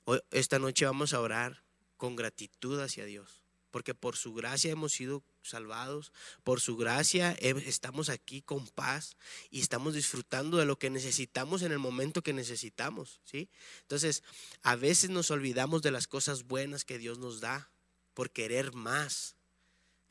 Hoy, 0.05 0.19
esta 0.31 0.59
noche 0.59 0.85
vamos 0.85 1.13
a 1.13 1.21
orar 1.21 1.63
con 1.97 2.15
gratitud 2.15 2.79
hacia 2.79 3.05
Dios 3.05 3.40
porque 3.71 3.95
por 3.95 4.15
su 4.15 4.33
gracia 4.33 4.71
hemos 4.71 4.91
sido 4.91 5.23
salvados, 5.41 6.11
por 6.43 6.61
su 6.61 6.77
gracia 6.77 7.31
estamos 7.31 8.09
aquí 8.09 8.41
con 8.41 8.67
paz 8.67 9.15
y 9.49 9.61
estamos 9.61 9.95
disfrutando 9.95 10.57
de 10.57 10.65
lo 10.65 10.77
que 10.77 10.89
necesitamos 10.89 11.61
en 11.63 11.71
el 11.71 11.79
momento 11.79 12.21
que 12.21 12.33
necesitamos, 12.33 13.21
¿sí? 13.23 13.49
Entonces, 13.81 14.23
a 14.61 14.75
veces 14.75 15.09
nos 15.09 15.31
olvidamos 15.31 15.81
de 15.81 15.91
las 15.91 16.07
cosas 16.07 16.43
buenas 16.43 16.85
que 16.85 16.99
Dios 16.99 17.17
nos 17.17 17.39
da 17.39 17.71
por 18.13 18.31
querer 18.31 18.73
más. 18.73 19.35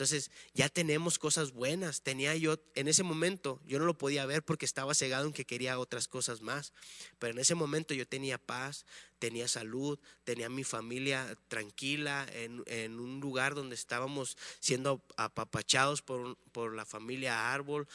Entonces, 0.01 0.31
ya 0.55 0.71
tenemos 0.71 1.19
cosas 1.19 1.53
buenas. 1.53 2.01
Tenía 2.01 2.35
yo, 2.35 2.57
en 2.75 2.89
ese 2.89 3.03
momento, 3.03 3.61
yo 3.67 3.79
no 3.79 3.85
lo 3.85 3.99
podía 3.99 4.25
ver 4.25 4.43
porque 4.43 4.65
estaba 4.65 4.95
cegado 4.95 5.27
en 5.27 5.35
que 5.35 5.45
quería 5.45 5.79
otras 5.79 6.09
cosas 6.09 6.41
más. 6.41 6.73
Pero 7.19 7.35
en 7.35 7.39
ese 7.39 7.55
momento 7.55 7.93
yo 7.93 8.09
tenía 8.09 8.39
paz, 8.39 8.87
tenía 9.19 9.47
salud, 9.47 9.99
tenía 10.25 10.49
mi 10.49 10.65
familia 10.65 11.37
tranquila 11.49 12.27
en, 12.33 12.99
un 12.99 13.21
lugar 13.21 13.55
donde 13.55 13.75
estábamos 13.75 14.39
siendo 14.59 15.05
apapachados 15.19 16.01
por, 16.01 16.39
por 16.51 16.75
la 16.75 16.87
familia 16.87 17.53
Árbol. 17.53 17.87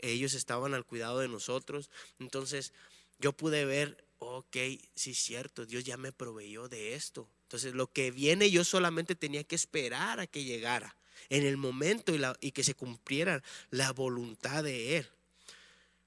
ellos 0.00 0.34
estaban 0.34 0.74
al 0.74 0.84
cuidado 0.84 1.20
de 1.20 1.28
nosotros. 1.28 1.88
Entonces, 2.18 2.74
yo 3.18 3.32
pude 3.32 3.64
ver, 3.64 4.04
ok, 4.18 4.56
sí 4.94 5.12
es 5.12 5.18
cierto, 5.18 5.64
Dios 5.64 5.84
ya 5.84 5.96
me 5.96 6.12
proveyó 6.12 6.68
de 6.68 6.96
esto. 6.96 7.30
Entonces, 7.44 7.72
lo 7.72 7.90
que 7.90 8.10
viene 8.10 8.50
yo 8.50 8.62
solamente 8.62 9.14
tenía 9.14 9.42
que 9.42 9.54
esperar 9.54 10.20
a 10.20 10.26
que 10.26 10.44
llegara 10.44 10.94
en 11.28 11.44
el 11.44 11.56
momento 11.56 12.14
y, 12.14 12.22
y 12.40 12.52
que 12.52 12.64
se 12.64 12.74
cumpliera 12.74 13.42
la 13.70 13.92
voluntad 13.92 14.64
de 14.64 14.98
Él. 14.98 15.08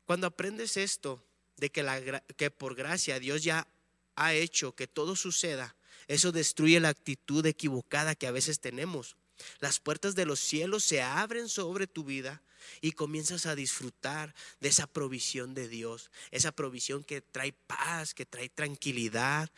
Cuando 0.05 0.27
aprendes 0.27 0.77
esto, 0.77 1.23
de 1.59 1.69
que, 1.69 1.83
la, 1.83 2.21
que 2.37 2.51
por 2.51 2.75
gracia 2.75 3.19
Dios 3.19 3.43
ya 3.43 3.67
ha 4.15 4.33
hecho 4.33 4.73
que 4.75 4.87
todo 4.87 5.15
suceda, 5.15 5.75
eso 6.07 6.31
destruye 6.31 6.79
la 6.79 6.89
actitud 6.89 7.45
equivocada 7.45 8.15
que 8.15 8.27
a 8.27 8.31
veces 8.31 8.59
tenemos. 8.59 9.15
Las 9.59 9.79
puertas 9.79 10.15
de 10.15 10.25
los 10.25 10.39
cielos 10.39 10.83
se 10.83 11.01
abren 11.01 11.47
sobre 11.47 11.87
tu 11.87 12.03
vida 12.03 12.41
y 12.81 12.91
comienzas 12.91 13.45
a 13.45 13.55
disfrutar 13.55 14.33
de 14.59 14.69
esa 14.69 14.87
provisión 14.87 15.53
de 15.53 15.67
Dios, 15.67 16.11
esa 16.31 16.51
provisión 16.51 17.03
que 17.03 17.21
trae 17.21 17.53
paz, 17.53 18.13
que 18.13 18.25
trae 18.25 18.49
tranquilidad 18.49 19.49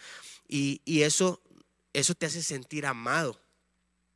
y, 0.48 0.82
y 0.86 1.02
eso, 1.04 1.42
eso 1.94 2.14
te 2.14 2.28
hace 2.28 2.44
sentir 2.44 2.86
amado 2.86 3.40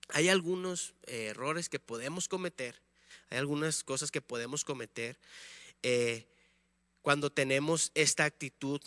hay 0.10 0.30
algunos 0.30 0.94
eh, 1.08 1.28
errores 1.28 1.70
que 1.70 1.80
podemos 1.80 2.28
cometer, 2.28 2.76
hay 3.30 3.38
algunas 3.38 3.84
cosas 3.84 4.12
que 4.12 4.22
podemos 4.22 4.64
cometer 4.64 5.18
eh, 5.84 6.26
cuando 7.02 7.32
tenemos 7.32 7.92
esta 7.96 8.26
actitud 8.26 8.82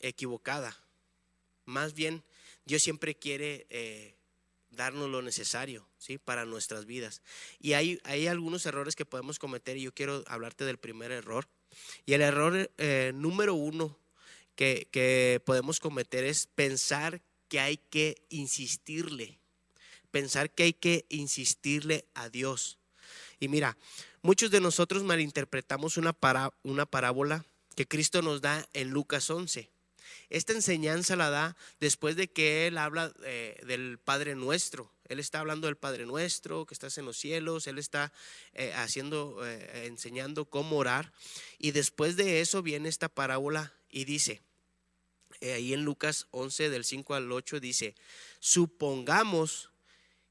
equivocada. 0.00 0.76
Más 1.64 1.94
bien, 1.94 2.22
Dios 2.64 2.82
siempre 2.82 3.14
quiere 3.14 3.66
eh, 3.70 4.14
darnos 4.70 5.08
lo 5.10 5.22
necesario 5.22 5.86
¿sí? 5.98 6.18
para 6.18 6.44
nuestras 6.44 6.86
vidas. 6.86 7.22
Y 7.60 7.72
hay, 7.72 8.00
hay, 8.04 8.26
algunos 8.26 8.66
errores 8.66 8.94
que 8.94 9.04
podemos 9.04 9.38
cometer 9.38 9.76
y 9.76 9.82
yo 9.82 9.94
quiero 9.94 10.22
hablarte 10.26 10.64
del 10.64 10.78
primer 10.78 11.12
error. 11.12 11.48
Y 12.04 12.14
el 12.14 12.22
error 12.22 12.70
número 13.14 13.54
uno 13.54 13.98
que, 14.54 14.88
que 14.90 15.42
podemos 15.44 15.78
cometer 15.80 16.24
es 16.24 16.46
pensar 16.46 17.20
que 17.48 17.60
hay 17.60 17.76
que 17.76 18.22
insistirle, 18.28 19.38
pensar 20.16 20.50
que 20.50 20.62
hay 20.62 20.72
que 20.72 21.04
insistirle 21.10 22.06
a 22.14 22.30
Dios. 22.30 22.78
Y 23.38 23.48
mira, 23.48 23.76
muchos 24.22 24.50
de 24.50 24.62
nosotros 24.62 25.02
malinterpretamos 25.02 25.98
una, 25.98 26.14
para, 26.14 26.54
una 26.62 26.86
parábola 26.86 27.44
que 27.74 27.86
Cristo 27.86 28.22
nos 28.22 28.40
da 28.40 28.66
en 28.72 28.88
Lucas 28.88 29.28
11. 29.28 29.68
Esta 30.30 30.54
enseñanza 30.54 31.16
la 31.16 31.28
da 31.28 31.54
después 31.80 32.16
de 32.16 32.28
que 32.28 32.66
Él 32.66 32.78
habla 32.78 33.12
eh, 33.24 33.60
del 33.66 33.98
Padre 33.98 34.36
Nuestro. 34.36 34.90
Él 35.06 35.18
está 35.18 35.40
hablando 35.40 35.66
del 35.66 35.76
Padre 35.76 36.06
Nuestro, 36.06 36.64
que 36.64 36.72
estás 36.72 36.96
en 36.96 37.04
los 37.04 37.18
cielos. 37.18 37.66
Él 37.66 37.76
está 37.78 38.10
eh, 38.54 38.72
haciendo, 38.74 39.46
eh, 39.46 39.84
enseñando 39.84 40.46
cómo 40.46 40.78
orar. 40.78 41.12
Y 41.58 41.72
después 41.72 42.16
de 42.16 42.40
eso 42.40 42.62
viene 42.62 42.88
esta 42.88 43.10
parábola 43.10 43.74
y 43.90 44.06
dice, 44.06 44.40
ahí 45.42 45.74
en 45.74 45.84
Lucas 45.84 46.26
11 46.30 46.70
del 46.70 46.86
5 46.86 47.14
al 47.14 47.30
8 47.30 47.60
dice, 47.60 47.94
supongamos 48.40 49.68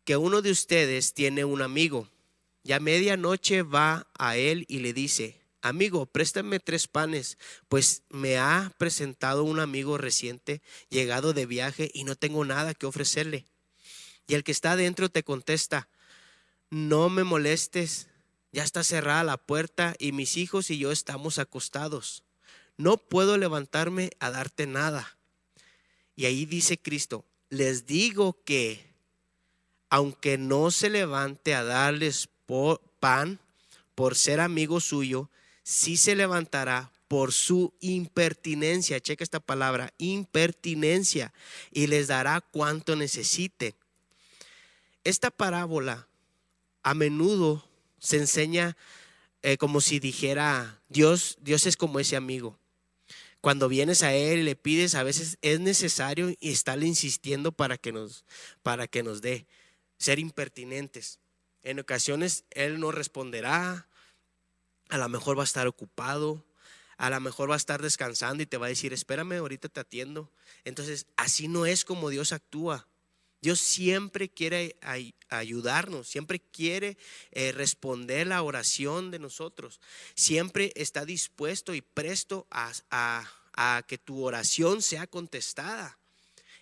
que 0.05 0.17
uno 0.17 0.41
de 0.41 0.51
ustedes 0.51 1.13
tiene 1.13 1.43
un 1.43 1.61
amigo 1.61 2.07
y 2.63 2.71
a 2.71 2.79
medianoche 2.79 3.63
va 3.63 4.07
a 4.17 4.37
él 4.37 4.65
y 4.67 4.79
le 4.79 4.93
dice, 4.93 5.41
amigo, 5.61 6.05
préstame 6.05 6.59
tres 6.59 6.87
panes, 6.87 7.37
pues 7.67 8.03
me 8.09 8.37
ha 8.37 8.71
presentado 8.77 9.43
un 9.43 9.59
amigo 9.59 9.97
reciente, 9.97 10.61
llegado 10.89 11.33
de 11.33 11.47
viaje 11.47 11.91
y 11.93 12.03
no 12.03 12.15
tengo 12.15 12.45
nada 12.45 12.73
que 12.75 12.85
ofrecerle. 12.85 13.45
Y 14.27 14.35
el 14.35 14.43
que 14.43 14.51
está 14.51 14.73
adentro 14.73 15.09
te 15.09 15.23
contesta, 15.23 15.89
no 16.69 17.09
me 17.09 17.23
molestes, 17.23 18.07
ya 18.51 18.63
está 18.63 18.83
cerrada 18.83 19.23
la 19.23 19.37
puerta 19.37 19.95
y 19.99 20.11
mis 20.11 20.37
hijos 20.37 20.69
y 20.69 20.77
yo 20.77 20.91
estamos 20.91 21.39
acostados. 21.39 22.23
No 22.77 22.97
puedo 22.97 23.37
levantarme 23.37 24.11
a 24.19 24.29
darte 24.31 24.67
nada. 24.67 25.17
Y 26.15 26.25
ahí 26.25 26.45
dice 26.45 26.77
Cristo, 26.77 27.25
les 27.49 27.85
digo 27.85 28.43
que 28.43 28.94
aunque 29.89 30.37
no 30.37 30.71
se 30.71 30.89
levante 30.89 31.55
a 31.55 31.63
darles 31.63 32.29
pan 32.99 33.39
por 33.95 34.15
ser 34.15 34.39
amigo 34.39 34.79
suyo, 34.79 35.29
sí 35.63 35.97
se 35.97 36.15
levantará 36.15 36.91
por 37.07 37.33
su 37.33 37.73
impertinencia, 37.79 38.99
checa 38.99 39.23
esta 39.23 39.39
palabra, 39.39 39.93
impertinencia, 39.97 41.33
y 41.71 41.87
les 41.87 42.07
dará 42.07 42.41
cuanto 42.41 42.95
necesite. 42.95 43.75
Esta 45.03 45.29
parábola 45.29 46.07
a 46.83 46.93
menudo 46.93 47.67
se 47.99 48.17
enseña 48.17 48.75
eh, 49.43 49.57
como 49.57 49.81
si 49.81 49.99
dijera, 49.99 50.81
Dios, 50.89 51.37
Dios 51.41 51.67
es 51.67 51.77
como 51.77 51.99
ese 51.99 52.15
amigo. 52.15 52.57
Cuando 53.41 53.69
vienes 53.69 54.01
a 54.01 54.11
Él 54.11 54.39
y 54.39 54.43
le 54.43 54.55
pides, 54.55 54.95
a 54.95 55.03
veces 55.03 55.37
es 55.43 55.59
necesario 55.59 56.31
y 56.39 56.49
estarle 56.49 56.87
insistiendo 56.87 57.51
para 57.51 57.77
que 57.77 57.91
nos, 57.91 58.25
para 58.63 58.87
que 58.87 59.03
nos 59.03 59.21
dé, 59.21 59.45
ser 59.97 60.19
impertinentes. 60.19 61.19
En 61.63 61.79
ocasiones 61.79 62.43
Él 62.51 62.79
no 62.79 62.91
responderá, 62.91 63.87
a 64.89 64.97
lo 64.97 65.09
mejor 65.09 65.37
va 65.37 65.43
a 65.43 65.45
estar 65.45 65.67
ocupado, 65.67 66.45
a 66.97 67.09
lo 67.09 67.19
mejor 67.19 67.49
va 67.49 67.55
a 67.55 67.57
estar 67.57 67.81
descansando 67.81 68.43
y 68.43 68.45
te 68.45 68.57
va 68.57 68.67
a 68.67 68.69
decir, 68.69 68.93
espérame, 68.93 69.33
ahorita 69.33 69.69
te 69.69 69.79
atiendo. 69.79 70.31
Entonces, 70.63 71.07
así 71.17 71.47
no 71.47 71.65
es 71.65 71.83
como 71.83 72.09
Dios 72.09 72.31
actúa. 72.31 72.87
Dios 73.41 73.59
siempre 73.59 74.29
quiere 74.29 74.77
ayudarnos, 75.29 76.07
siempre 76.07 76.39
quiere 76.39 76.97
eh, 77.31 77.51
responder 77.51 78.25
la 78.25 78.41
oración 78.41 79.11
de 79.11 79.19
nosotros, 79.19 79.79
siempre 80.15 80.71
está 80.75 81.05
dispuesto 81.05 81.75
y 81.75 81.81
presto 81.81 82.47
a, 82.49 82.71
a 83.53 83.83
que 83.87 83.99
tu 83.99 84.23
oración 84.23 84.81
sea 84.81 85.05
contestada. 85.05 85.99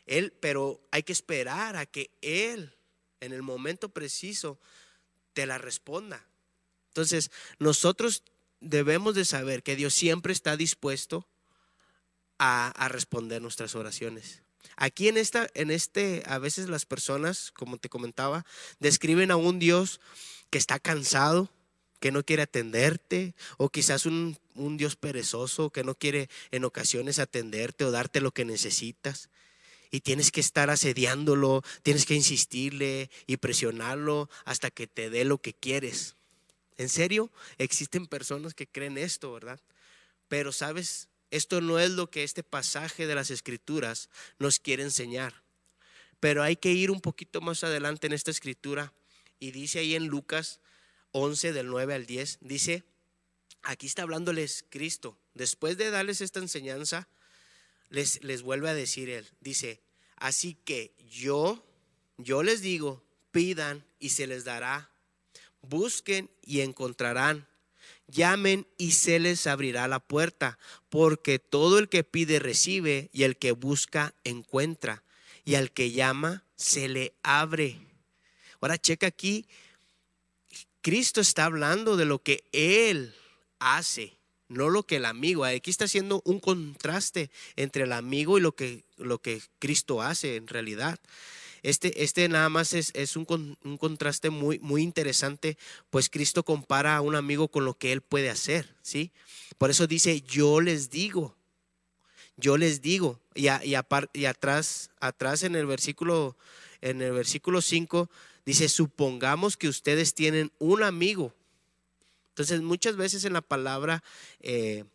Él, 0.05 0.33
pero 0.41 0.81
hay 0.91 1.03
que 1.03 1.13
esperar 1.13 1.77
a 1.77 1.85
que 1.85 2.11
Él, 2.21 2.75
en 3.23 3.33
el 3.33 3.41
momento 3.41 3.89
preciso, 3.89 4.59
te 5.33 5.45
la 5.45 5.57
responda. 5.57 6.25
Entonces, 6.89 7.31
nosotros 7.59 8.23
debemos 8.59 9.15
de 9.15 9.25
saber 9.25 9.63
que 9.63 9.75
Dios 9.75 9.93
siempre 9.93 10.33
está 10.33 10.57
dispuesto 10.57 11.27
a, 12.39 12.87
responder 12.89 13.41
nuestras 13.41 13.75
oraciones. 13.75 14.41
Aquí 14.75 15.07
en 15.07 15.17
esta, 15.17 15.49
en 15.53 15.71
este, 15.71 16.23
a 16.25 16.37
veces 16.39 16.69
las 16.69 16.85
personas, 16.85 17.51
como 17.51 17.77
te 17.77 17.89
comentaba, 17.89 18.45
describen 18.79 19.31
a 19.31 19.37
un 19.37 19.59
Dios 19.59 20.01
que 20.49 20.57
está 20.57 20.79
cansado, 20.79 21.49
que 21.99 22.11
no 22.11 22.23
quiere 22.23 22.43
atenderte, 22.43 23.33
o 23.57 23.69
quizás 23.69 24.05
un, 24.05 24.37
un 24.55 24.77
Dios 24.77 24.95
perezoso 24.95 25.69
que 25.69 25.83
no 25.83 25.95
quiere 25.95 26.29
en 26.51 26.65
ocasiones 26.65 27.19
atenderte 27.19 27.85
o 27.85 27.91
darte 27.91 28.19
lo 28.19 28.31
que 28.31 28.45
necesitas 28.45 29.29
y 29.93 30.01
tienes 30.01 30.31
que 30.31 30.41
estar 30.41 30.71
asediándolo, 30.71 31.61
tienes 31.83 32.07
que 32.07 32.15
insistirle 32.15 33.11
y 33.27 33.37
presionarlo 33.37 34.27
hasta 34.43 34.71
que 34.71 34.87
te 34.87 35.11
dé 35.11 35.23
lo 35.23 35.37
que 35.37 35.53
quieres. 35.53 36.15
En 36.77 36.89
serio, 36.89 37.29
existen 37.59 38.07
personas 38.07 38.55
que 38.55 38.65
creen 38.65 38.97
esto, 38.97 39.31
¿verdad? 39.31 39.59
Pero 40.29 40.51
sabes, 40.51 41.09
esto 41.29 41.61
no 41.61 41.77
es 41.77 41.91
lo 41.91 42.09
que 42.09 42.23
este 42.23 42.41
pasaje 42.41 43.05
de 43.05 43.13
las 43.13 43.29
escrituras 43.29 44.09
nos 44.39 44.57
quiere 44.57 44.81
enseñar. 44.81 45.43
Pero 46.19 46.41
hay 46.41 46.55
que 46.55 46.71
ir 46.71 46.89
un 46.89 46.99
poquito 46.99 47.39
más 47.39 47.63
adelante 47.63 48.07
en 48.07 48.13
esta 48.13 48.31
escritura 48.31 48.93
y 49.39 49.51
dice 49.51 49.77
ahí 49.77 49.93
en 49.93 50.07
Lucas 50.07 50.59
11 51.11 51.53
del 51.53 51.67
9 51.67 51.93
al 51.93 52.07
10, 52.07 52.39
dice, 52.41 52.83
aquí 53.61 53.85
está 53.85 54.01
hablándoles 54.01 54.65
Cristo. 54.71 55.19
Después 55.35 55.77
de 55.77 55.91
darles 55.91 56.19
esta 56.21 56.39
enseñanza, 56.39 57.07
les, 57.93 58.23
les 58.23 58.41
vuelve 58.41 58.69
a 58.69 58.73
decir 58.73 59.09
él, 59.11 59.29
dice, 59.39 59.79
así 60.15 60.55
que 60.65 60.95
yo, 61.07 61.63
yo 62.17 62.41
les 62.41 62.61
digo, 62.61 63.03
pidan 63.31 63.85
y 63.99 64.09
se 64.09 64.25
les 64.25 64.43
dará, 64.43 64.89
busquen 65.61 66.31
y 66.41 66.61
encontrarán, 66.61 67.47
llamen 68.07 68.65
y 68.79 68.93
se 68.93 69.19
les 69.19 69.45
abrirá 69.45 69.87
la 69.87 69.99
puerta, 69.99 70.57
porque 70.89 71.37
todo 71.37 71.77
el 71.77 71.87
que 71.87 72.03
pide 72.03 72.39
recibe 72.39 73.11
y 73.13 73.23
el 73.23 73.37
que 73.37 73.51
busca 73.51 74.15
encuentra, 74.23 75.03
y 75.45 75.53
al 75.53 75.71
que 75.71 75.91
llama 75.91 76.43
se 76.55 76.87
le 76.87 77.13
abre. 77.21 77.77
Ahora 78.59 78.79
checa 78.79 79.05
aquí, 79.05 79.45
Cristo 80.81 81.21
está 81.21 81.45
hablando 81.45 81.95
de 81.95 82.05
lo 82.05 82.23
que 82.23 82.43
Él 82.53 83.13
hace 83.59 84.17
no 84.47 84.69
lo 84.69 84.83
que 84.83 84.97
el 84.97 85.05
amigo. 85.05 85.45
Aquí 85.45 85.69
está 85.69 85.85
haciendo 85.85 86.21
un 86.25 86.39
contraste 86.39 87.29
entre 87.55 87.83
el 87.83 87.93
amigo 87.93 88.37
y 88.37 88.41
lo 88.41 88.55
que, 88.55 88.83
lo 88.97 89.19
que 89.19 89.41
Cristo 89.59 90.01
hace 90.01 90.35
en 90.35 90.47
realidad. 90.47 90.99
Este, 91.63 92.03
este 92.03 92.27
nada 92.27 92.49
más 92.49 92.73
es, 92.73 92.91
es 92.93 93.15
un, 93.15 93.57
un, 93.63 93.77
contraste 93.77 94.29
muy, 94.29 94.59
muy 94.59 94.81
interesante, 94.81 95.57
pues 95.89 96.09
Cristo 96.09 96.43
compara 96.43 96.97
a 96.97 97.01
un 97.01 97.15
amigo 97.15 97.47
con 97.47 97.63
lo 97.63 97.77
que 97.77 97.93
él 97.93 98.01
puede 98.01 98.29
hacer, 98.29 98.75
¿sí? 98.81 99.11
Por 99.57 99.69
eso 99.69 99.87
dice, 99.87 100.21
yo 100.21 100.59
les 100.59 100.89
digo, 100.89 101.37
yo 102.35 102.57
les 102.57 102.81
digo, 102.81 103.21
y, 103.33 103.47
y, 103.47 103.75
y 104.13 104.25
atrás, 104.25 104.91
atrás 104.99 105.43
en 105.43 105.55
el 105.55 105.65
versículo, 105.65 106.35
en 106.81 107.01
el 107.01 107.13
versículo 107.13 107.61
5, 107.61 108.09
dice, 108.45 108.67
supongamos 108.67 109.55
que 109.55 109.69
ustedes 109.69 110.13
tienen 110.13 110.51
un 110.59 110.83
amigo 110.83 111.33
entonces 112.33 112.63
muchas 112.63 112.95
veces 112.95 113.25
en 113.25 113.33
la 113.33 113.41
palabra 113.41 114.03
eh, 114.39 114.85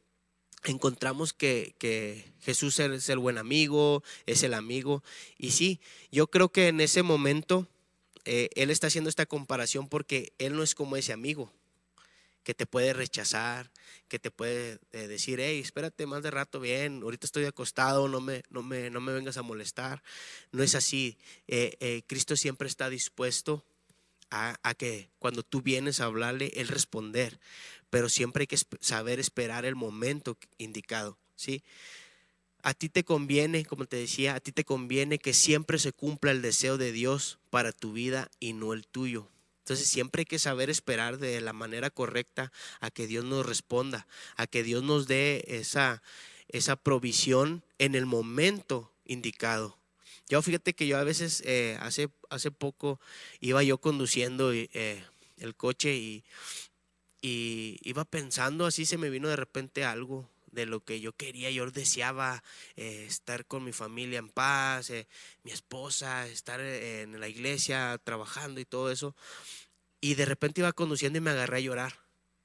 encontramos 0.64 1.32
que, 1.32 2.32
Jesús 2.40 2.80
es 2.80 3.08
el 3.08 3.18
buen 3.18 3.38
amigo, 3.38 4.02
es 4.26 4.42
el 4.42 4.54
amigo. 4.54 5.04
Y 5.36 5.52
sí, 5.52 5.80
yo 6.10 6.26
creo 6.26 6.48
que 6.48 6.66
en 6.66 6.80
ese 6.80 7.04
momento 7.04 7.68
eh, 8.24 8.48
Él 8.56 8.70
está 8.70 8.88
haciendo 8.88 9.08
esta 9.08 9.26
comparación 9.26 9.88
porque 9.88 10.32
Él 10.38 10.56
no 10.56 10.64
es 10.64 10.74
como 10.74 10.96
ese 10.96 11.12
amigo 11.12 11.52
que 12.42 12.54
te 12.54 12.66
puede 12.66 12.92
rechazar, 12.92 13.70
que 14.08 14.18
te 14.18 14.32
puede 14.32 14.80
eh, 14.90 15.06
decir, 15.06 15.38
hey, 15.38 15.60
espérate 15.60 16.06
más 16.06 16.24
de 16.24 16.32
rato, 16.32 16.58
bien, 16.58 17.02
ahorita 17.04 17.26
estoy 17.26 17.44
acostado, 17.44 18.08
no 18.08 18.20
me, 18.20 18.42
no 18.50 18.64
me, 18.64 18.90
no 18.90 19.00
me 19.00 19.12
vengas 19.12 19.36
a 19.36 19.42
molestar. 19.42 20.02
No 20.50 20.64
es 20.64 20.74
así. 20.74 21.18
Cristo 22.08 22.34
siempre 22.34 22.66
está 22.66 22.90
dispuesto 22.90 23.64
a, 24.30 24.74
que 24.74 25.08
cuando 25.18 25.42
tú 25.42 25.62
vienes 25.62 26.00
a 26.00 26.04
hablarle, 26.04 26.52
Él 26.54 26.68
responder. 26.68 27.38
Pero 27.90 28.08
siempre 28.08 28.42
hay 28.42 28.46
que 28.46 28.58
saber 28.80 29.20
esperar 29.20 29.64
el 29.64 29.74
momento 29.74 30.36
indicado, 30.58 31.16
¿sí? 31.36 31.62
A 32.62 32.74
ti 32.74 32.88
te 32.88 33.04
conviene, 33.04 33.64
como 33.64 33.86
te 33.86 33.96
decía, 33.96 34.34
a 34.34 34.40
ti 34.40 34.52
te 34.52 34.64
conviene 34.64 35.18
que 35.18 35.32
siempre 35.32 35.78
se 35.78 35.92
cumpla 35.92 36.32
el 36.32 36.42
deseo 36.42 36.76
de 36.76 36.92
Dios 36.92 37.38
para 37.50 37.72
tu 37.72 37.92
vida 37.92 38.30
y 38.40 38.52
no 38.52 38.72
el 38.72 38.86
tuyo. 38.86 39.28
Entonces 39.60 39.86
siempre 39.88 40.22
hay 40.22 40.26
que 40.26 40.38
saber 40.38 40.70
esperar 40.70 41.18
de 41.18 41.40
la 41.40 41.52
manera 41.52 41.90
correcta 41.90 42.52
a 42.80 42.90
que 42.90 43.06
Dios 43.06 43.24
nos 43.24 43.46
responda, 43.46 44.06
a 44.36 44.46
que 44.46 44.62
Dios 44.62 44.82
nos 44.82 45.06
dé 45.06 45.44
esa, 45.46 46.02
esa 46.48 46.76
provisión 46.76 47.62
en 47.78 47.94
el 47.94 48.06
momento 48.06 48.92
indicado. 49.04 49.77
Yo 50.28 50.42
fíjate 50.42 50.74
que 50.74 50.86
yo 50.86 50.98
a 50.98 51.04
veces, 51.04 51.42
eh, 51.46 51.78
hace, 51.80 52.10
hace 52.28 52.50
poco, 52.50 53.00
iba 53.40 53.62
yo 53.62 53.78
conduciendo 53.78 54.52
eh, 54.52 55.02
el 55.38 55.56
coche 55.56 55.94
y, 55.96 56.24
iba 57.20 58.04
pensando, 58.04 58.66
así 58.66 58.86
se 58.86 58.98
me 58.98 59.10
vino 59.10 59.28
de 59.28 59.36
repente 59.36 59.84
algo 59.84 60.28
de 60.52 60.66
lo 60.66 60.84
que 60.84 61.00
yo 61.00 61.12
quería. 61.12 61.50
Yo 61.50 61.70
deseaba 61.70 62.42
eh, 62.76 63.06
estar 63.08 63.46
con 63.46 63.64
mi 63.64 63.72
familia 63.72 64.18
en 64.18 64.28
paz, 64.28 64.92
mi 65.42 65.50
esposa, 65.50 66.26
estar 66.28 66.60
en 66.60 67.18
la 67.20 67.28
iglesia 67.28 67.98
trabajando 68.04 68.60
y 68.60 68.64
todo 68.64 68.90
eso. 68.90 69.16
Y 70.00 70.14
de 70.14 70.26
repente 70.26 70.60
iba 70.60 70.72
conduciendo 70.72 71.18
y 71.18 71.22
me 71.22 71.30
agarré 71.30 71.58
a 71.58 71.60
llorar. 71.60 71.94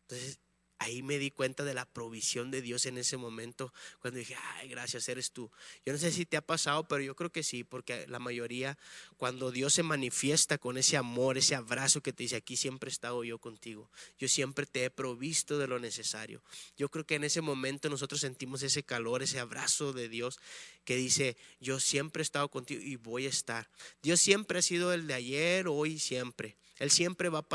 Entonces 0.04 0.40
ahí 0.84 1.02
me 1.02 1.18
di 1.18 1.32
cuenta 1.32 1.64
de 1.64 1.74
la 1.74 1.86
provisión 1.86 2.52
de 2.52 2.62
Dios 2.62 2.86
en 2.86 2.98
ese 2.98 3.18
momento, 3.18 3.74
cuando 4.00 4.20
dije, 4.20 4.36
ay, 4.56 4.68
gracias, 4.68 5.08
eres 5.10 5.32
tú. 5.32 5.50
Yo 5.86 5.94
no 5.94 6.00
sé 6.00 6.12
si 6.12 6.26
te 6.26 6.38
ha 6.38 6.42
pasado, 6.42 6.88
pero 6.88 7.02
yo 7.02 7.16
creo 7.16 7.32
que 7.32 7.44
sí, 7.44 7.64
porque 7.64 8.06
la 8.08 8.20
mayoría, 8.20 8.78
cuando 9.18 9.52
Dios 9.52 9.74
se 9.74 9.84
manifiesta 9.84 10.58
con 10.58 10.78
ese 10.78 10.98
amor, 10.98 11.38
ese 11.38 11.56
abrazo 11.56 12.02
que 12.02 12.14
te 12.14 12.24
dice, 12.24 12.36
aquí 12.36 12.58
siempre 12.58 12.90
he 12.90 12.92
estado 12.92 13.24
yo 13.24 13.40
contigo, 13.40 13.90
yo 14.20 14.28
siempre 14.28 14.66
te 14.66 14.86
he 14.86 14.90
provisto 14.90 15.58
de 15.58 15.68
lo 15.68 15.80
necesario. 15.80 16.44
Yo 16.78 16.90
creo 16.90 17.06
que 17.06 17.16
en 17.16 17.24
ese 17.24 17.42
momento 17.42 17.90
nosotros 17.90 18.22
sentimos 18.22 18.62
ese 18.64 18.84
calor, 18.84 19.24
ese 19.24 19.40
abrazo 19.40 19.94
de 19.94 20.10
Dios 20.10 20.40
que 20.84 20.96
dice, 20.96 21.38
yo 21.60 21.80
siempre 21.80 22.22
he 22.22 22.24
estado 22.26 22.50
contigo 22.50 22.82
y 22.82 22.98
voy 22.98 23.26
a 23.26 23.30
estar. 23.30 23.70
Dios 24.02 24.20
siempre 24.20 24.60
ha 24.60 24.62
sido 24.62 24.94
el 24.94 25.08
de 25.08 25.14
ayer, 25.14 25.68
hoy, 25.68 26.00
siempre. 26.00 26.58
Él 26.78 26.92
siempre 26.92 27.30
va 27.30 27.40
a 27.40 27.48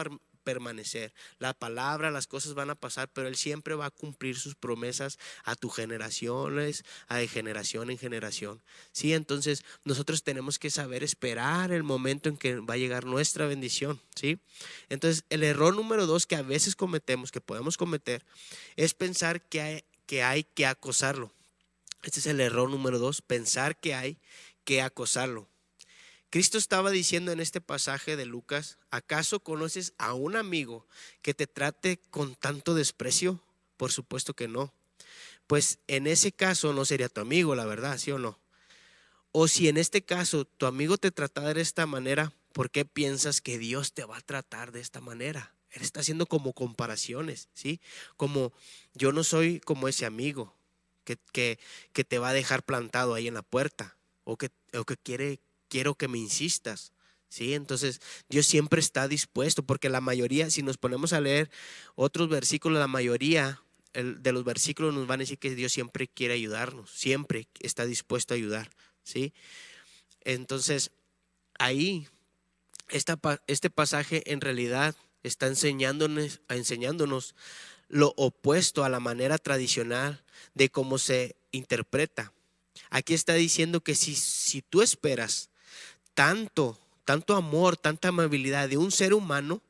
permanecer. 0.49 1.13
La 1.39 1.53
palabra, 1.53 2.11
las 2.11 2.27
cosas 2.27 2.55
van 2.55 2.71
a 2.71 2.75
pasar, 2.75 3.11
pero 3.13 3.29
Él 3.29 3.37
siempre 3.37 3.75
va 3.75 3.85
a 3.85 3.91
cumplir 3.91 4.39
sus 4.39 4.55
promesas 4.55 5.19
a 5.45 5.57
tus 5.57 5.75
generaciones, 5.75 6.87
a 7.07 7.19
de 7.19 7.29
generación 7.29 7.91
en 7.91 7.99
generación. 7.99 8.63
Sí, 8.91 9.13
entonces 9.13 9.63
nosotros 9.85 10.23
tenemos 10.23 10.59
que 10.59 10.71
saber 10.71 11.05
esperar 11.05 11.71
el 11.71 11.83
momento 11.83 12.31
en 12.31 12.39
que 12.39 12.61
va 12.61 12.75
a 12.75 12.79
llegar 12.79 13.05
nuestra 13.05 13.47
bendición. 13.47 14.01
Sí, 14.15 14.39
entonces 14.89 15.27
el 15.29 15.43
error 15.43 15.77
número 15.77 16.07
dos 16.07 16.25
que 16.25 16.37
a 16.37 16.43
veces 16.43 16.77
cometemos, 16.77 17.31
que 17.31 17.43
podemos 17.43 17.77
cometer, 17.77 18.25
es 18.77 18.95
pensar 18.95 19.43
que 19.43 19.61
hay 19.61 19.85
que, 20.07 20.23
hay 20.23 20.45
que 20.45 20.65
acosarlo. 20.65 21.31
Este 22.03 22.21
es 22.21 22.27
el 22.27 22.41
error 22.41 22.71
número 22.71 22.99
dos, 22.99 23.21
pensar 23.21 23.79
que 23.79 23.95
hay 23.95 24.17
que 24.65 24.81
acosarlo. 24.81 25.47
Cristo 26.31 26.59
estaba 26.59 26.91
diciendo 26.91 27.33
en 27.33 27.41
este 27.41 27.63
pasaje 27.63 28.17
de 28.17 28.27
Lucas, 28.27 28.79
¿acaso 28.91 29.41
conoces 29.41 29.95
a 29.97 30.13
un 30.13 30.37
amigo 30.37 30.87
que 31.23 31.33
te 31.33 31.47
trate 31.47 32.01
con 32.11 32.35
tanto 32.35 32.75
desprecio? 32.75 33.43
Por 33.79 33.93
supuesto 33.93 34.35
que 34.35 34.47
no. 34.47 34.75
Pues 35.47 35.79
en 35.87 36.07
ese 36.07 36.33
caso 36.33 36.75
no 36.75 36.85
sería 36.85 37.09
tu 37.09 37.23
amigo, 37.23 37.55
la 37.55 37.65
verdad, 37.65 37.97
¿sí 37.97 38.11
o 38.13 38.19
no? 38.19 38.39
O 39.33 39.49
si 39.49 39.69
en 39.69 39.79
este 39.79 40.03
caso 40.03 40.45
tu 40.45 40.67
amigo 40.67 40.99
te 40.99 41.11
tratara 41.11 41.55
de 41.55 41.63
esta 41.63 41.87
manera, 41.87 42.35
¿por 42.53 42.71
qué 42.71 42.85
piensas 42.85 43.41
que 43.41 43.57
Dios 43.57 43.95
te 43.95 44.05
va 44.05 44.19
a 44.19 44.23
tratar 44.23 44.71
de 44.73 44.81
esta 44.81 45.01
manera? 45.01 45.55
Él 45.71 45.81
está 45.83 46.01
haciendo 46.01 46.27
como 46.27 46.53
comparaciones, 46.53 47.49
¿sí? 47.55 47.81
Como 48.19 48.53
yo 48.93 49.13
no 49.13 49.25
soy 49.25 49.61
como 49.61 49.89
ese 49.89 50.05
amigo 50.05 50.55
que, 51.05 51.17
que, 51.33 51.59
que 51.95 52.05
te 52.05 52.19
va 52.19 52.31
a 52.31 52.35
dejar 52.35 52.63
plantado 52.65 53.15
ahí 53.15 53.29
en 53.29 53.35
la 53.35 53.43
puerta 53.43 53.97
o 54.25 54.37
que, 54.37 54.51
o 54.75 54.85
que 54.85 54.97
quiere 54.99 55.41
quiero 55.69 55.95
que 55.95 56.09
me 56.09 56.19
insistas. 56.19 56.93
¿Sí? 57.29 57.53
Entonces, 57.53 58.01
Dios 58.31 58.47
siempre 58.47 58.81
está 58.81 59.07
dispuesto, 59.07 59.63
porque 59.63 59.91
la 59.91 60.01
mayoría, 60.01 60.51
si 60.51 60.63
nos 60.63 60.79
ponemos 60.79 61.13
a 61.13 61.21
leer 61.21 61.51
otros 61.95 62.31
versículos, 62.31 62.79
la 62.79 62.87
mayoría 62.87 63.63
de 63.93 64.33
los 64.33 64.45
versículos 64.45 64.95
nos 64.95 65.07
van 65.07 65.21
a 65.21 65.25
decir 65.25 65.39
que 65.39 65.55
Dios 65.55 65.73
siempre 65.73 66.09
quiere 66.09 66.35
ayudarnos, 66.35 66.91
siempre 66.91 67.49
está 67.61 67.85
dispuesto 67.85 68.33
a 68.33 68.37
ayudar. 68.37 68.71
¿Sí? 69.03 69.33
Entonces, 70.23 70.91
ahí, 71.59 72.09
esta, 72.89 73.19
este 73.47 73.71
pasaje 73.71 74.23
en 74.33 74.41
realidad 74.41 74.95
está 75.23 75.47
enseñándonos, 75.47 76.41
enseñándonos 76.49 77.35
lo 77.89 78.13
opuesto 78.17 78.85
a 78.85 78.89
la 78.89 79.01
manera 79.01 79.39
tradicional 79.39 80.23
de 80.55 80.71
cómo 80.71 80.99
se 80.99 81.37
interpreta. 81.51 82.33
Aquí 82.91 83.15
está 83.15 83.35
diciendo 83.35 83.81
que 83.81 83.95
si, 83.95 84.15
si 84.15 84.63
tú 84.63 84.83
esperas 84.83 85.48
tanto, 86.19 86.77
tanto 87.05 87.37
amor, 87.37 87.77
tanta 87.77 88.09
amabilidad 88.09 88.69
de 88.69 88.77
un 88.77 88.91
ser 88.91 89.15
humano, 89.15 89.63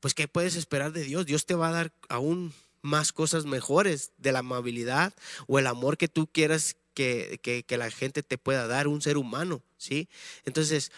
pues 0.00 0.14
¿qué 0.14 0.26
puedes 0.26 0.56
esperar 0.56 0.92
de 0.92 1.04
Dios? 1.04 1.26
Dios 1.26 1.44
te 1.44 1.54
va 1.54 1.68
a 1.68 1.72
dar 1.72 1.92
aún 2.08 2.54
más 2.80 3.12
cosas 3.12 3.44
mejores 3.44 4.12
de 4.16 4.32
la 4.32 4.38
amabilidad 4.38 5.12
o 5.46 5.58
el 5.58 5.66
amor 5.66 5.98
que 5.98 6.08
tú 6.08 6.26
quieras 6.26 6.76
que, 6.94 7.38
que, 7.42 7.76
la 7.76 7.90
gente 7.90 8.22
te 8.22 8.38
pueda 8.38 8.66
dar, 8.66 8.88
un 8.88 9.02
ser 9.02 9.18
humano, 9.18 9.62
¿sí? 9.76 10.08
Entonces, 10.46 10.90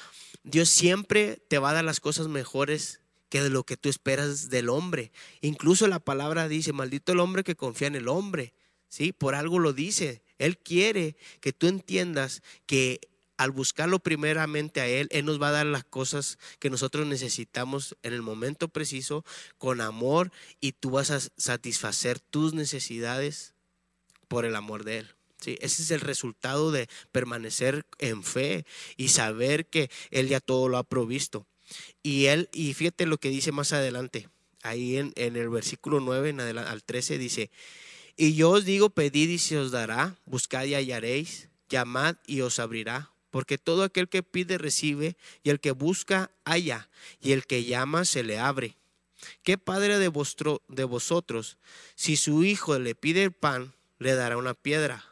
Dios 0.45 0.69
siempre 0.69 1.43
te 1.49 1.59
va 1.59 1.71
a 1.71 1.75
dar 1.75 1.85
las 1.85 1.99
cosas 1.99 2.29
mejores 2.29 3.01
que 3.29 3.43
de 3.43 3.51
lo 3.51 3.65
que 3.65 3.77
tú 3.77 3.89
esperas 3.89 4.51
del 4.51 4.69
hombre. 4.69 5.11
Incluso 5.41 5.89
la 5.89 5.99
palabra 5.99 6.47
dice, 6.47 6.73
maldito 6.73 7.11
el 7.11 7.19
hombre 7.19 7.43
que 7.43 7.57
confía 7.57 7.89
en 7.89 7.97
el 7.97 8.07
hombre, 8.07 8.55
¿sí? 8.89 9.11
Por 9.13 9.35
algo 9.35 9.59
lo 9.59 9.73
dice. 9.73 10.23
Él 10.39 10.57
quiere 10.59 11.17
que 11.41 11.53
tú 11.53 11.67
entiendas 11.67 12.43
que 12.67 13.10
al 13.41 13.53
buscarlo 13.53 14.01
primeramente 14.01 14.83
a 14.83 14.87
Él, 14.87 15.09
Él 15.11 15.25
nos 15.25 15.41
va 15.41 15.49
a 15.49 15.53
dar 15.53 15.65
las 15.65 15.83
cosas 15.83 16.39
que 16.59 16.69
nosotros 16.69 17.07
necesitamos 17.07 17.97
en 18.03 18.13
el 18.13 18.21
momento 18.21 18.69
preciso, 18.69 19.25
con 19.57 19.81
amor, 19.81 20.31
y 20.61 20.73
tú 20.73 20.91
vas 20.91 21.11
a 21.11 21.21
satisfacer 21.39 22.21
tus 22.21 22.53
necesidades 22.53 23.55
por 24.29 24.45
el 24.45 24.57
amor 24.57 24.85
de 24.85 24.99
Él. 24.99 25.15
Sí, 25.41 25.57
ese 25.63 25.83
es 25.83 25.91
el 25.91 26.03
resultado 26.03 26.71
de 26.71 26.87
permanecer 27.13 27.87
en 27.97 28.25
fe 28.25 28.67
y 28.99 29.09
saber 29.09 29.65
que 29.65 29.91
Él 30.11 30.29
ya 30.29 30.41
todo 30.41 30.69
lo 30.69 30.77
ha 30.77 30.85
provisto. 30.85 31.47
Y 32.03 32.27
Él, 32.27 32.51
y 32.53 32.75
fíjate 32.75 33.07
lo 33.07 33.17
que 33.17 33.31
dice 33.31 33.53
más 33.53 33.73
adelante, 33.73 34.29
ahí 34.63 34.99
en, 34.99 35.15
el 35.17 35.49
versículo 35.49 36.01
9 36.01 36.35
al 36.59 36.83
13 36.85 37.17
dice, 37.17 37.51
y 38.19 38.35
yo 38.35 38.51
os 38.51 38.67
digo, 38.67 38.91
pedid 38.91 39.31
y 39.31 39.39
se 39.39 39.57
os 39.57 39.71
dará, 39.71 40.19
buscad 40.27 40.67
y 40.67 40.75
hallaréis, 40.75 41.49
llamad 41.71 42.17
y 42.27 42.43
os 42.43 42.59
abrirá 42.59 43.11
porque 43.31 43.59
todo 43.59 43.85
aquel 43.85 44.09
que 44.09 44.23
pide 44.23 44.59
recibe, 44.59 45.17
y 45.43 45.51
el 45.51 45.61
que 45.61 45.71
busca 45.71 46.31
halla, 46.45 46.89
y 47.21 47.33
el 47.33 47.47
que 47.47 47.65
llama 47.65 48.05
se 48.05 48.23
le 48.23 48.39
abre. 48.39 48.77
¿Qué 49.43 49.59
padre 49.59 49.99
de, 49.99 50.09
vosotros, 50.09 51.59
si 51.95 52.17
su 52.17 52.45
hijo 52.45 52.79
le 52.79 52.95
pide 52.95 53.23
el 53.23 53.33
pan, 53.33 53.75
le 53.99 54.15
dará 54.15 54.37
una 54.37 54.55
piedra? 54.55 55.05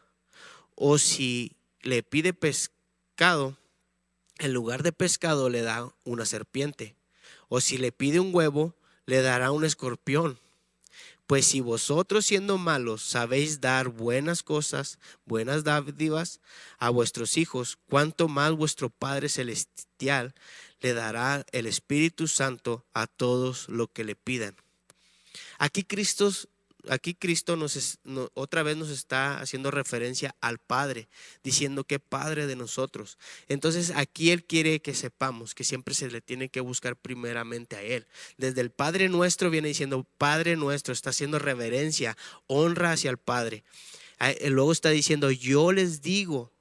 O 0.74 0.98
si 0.98 1.52
le 1.82 2.02
pide 2.02 2.32
pescado, 2.32 3.56
en 4.38 4.52
lugar 4.52 4.82
de 4.82 4.92
pescado 4.92 5.50
le 5.50 5.62
da 5.62 5.92
una 6.04 6.24
serpiente. 6.24 6.94
O 7.48 7.60
si 7.60 7.78
le 7.78 7.92
pide 7.92 8.20
un 8.20 8.34
huevo, 8.34 8.74
le 9.06 9.20
dará 9.22 9.50
un 9.50 9.64
escorpión. 9.64 10.38
Pues 11.28 11.44
si 11.44 11.60
vosotros 11.60 12.24
siendo 12.24 12.56
malos 12.56 13.02
sabéis 13.02 13.60
dar 13.60 13.88
buenas 13.88 14.42
cosas, 14.42 14.98
buenas 15.26 15.62
dádivas 15.62 16.40
a 16.78 16.88
vuestros 16.88 17.36
hijos, 17.36 17.76
cuánto 17.86 18.28
más 18.28 18.52
vuestro 18.52 18.88
Padre 18.88 19.28
Celestial 19.28 20.34
le 20.80 20.94
dará 20.94 21.44
el 21.52 21.66
Espíritu 21.66 22.28
Santo 22.28 22.86
a 22.94 23.06
todos 23.06 23.68
lo 23.68 23.88
que 23.88 24.04
le 24.04 24.16
pidan. 24.16 24.56
Aquí 25.58 25.84
Cristo 25.84 26.32
aquí 26.88 27.14
Cristo 27.14 27.56
nos 27.56 27.98
otra 28.34 28.62
vez 28.62 28.76
nos 28.76 28.90
está 28.90 29.40
haciendo 29.40 29.70
referencia 29.70 30.34
al 30.40 30.58
Padre, 30.58 31.08
diciendo 31.42 31.84
que 31.84 31.98
Padre 31.98 32.46
de 32.46 32.56
nosotros. 32.56 33.18
Entonces 33.48 33.92
aquí 33.94 34.30
Él 34.30 34.44
quiere 34.44 34.80
que 34.80 34.94
sepamos 34.94 35.54
que 35.54 35.64
siempre 35.64 35.94
se 35.94 36.10
le 36.10 36.20
tiene 36.20 36.48
que 36.48 36.60
buscar 36.60 36.96
primeramente 36.96 37.76
a 37.76 37.82
Él. 37.82 38.06
Desde 38.36 38.60
el 38.60 38.70
Padre 38.70 39.08
nuestro 39.08 39.50
viene 39.50 39.68
diciendo, 39.68 40.06
Padre 40.18 40.56
nuestro, 40.56 40.92
está 40.92 41.10
haciendo 41.10 41.38
reverencia, 41.38 42.16
honra 42.46 42.92
hacia 42.92 43.10
el 43.10 43.18
Padre. 43.18 43.64
Luego 44.46 44.72
está 44.72 44.90
diciendo, 44.90 45.30
yo 45.30 45.72
les 45.72 46.02
digo 46.02 46.52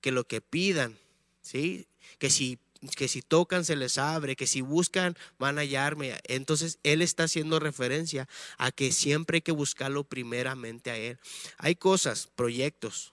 que 0.00 0.12
lo 0.12 0.24
que 0.24 0.40
pidan, 0.40 0.96
¿sí? 1.42 1.86
que 2.18 2.30
si 2.30 2.58
que 2.96 3.08
si 3.08 3.22
tocan 3.22 3.64
se 3.64 3.76
les 3.76 3.98
abre, 3.98 4.36
que 4.36 4.46
si 4.46 4.60
buscan 4.60 5.16
van 5.38 5.58
a 5.58 5.62
hallarme. 5.62 6.14
Entonces 6.24 6.78
Él 6.82 7.02
está 7.02 7.24
haciendo 7.24 7.60
referencia 7.60 8.28
a 8.58 8.72
que 8.72 8.92
siempre 8.92 9.36
hay 9.36 9.42
que 9.42 9.52
buscarlo 9.52 10.04
primeramente 10.04 10.90
a 10.90 10.96
Él. 10.96 11.18
Hay 11.58 11.76
cosas, 11.76 12.28
proyectos 12.34 13.12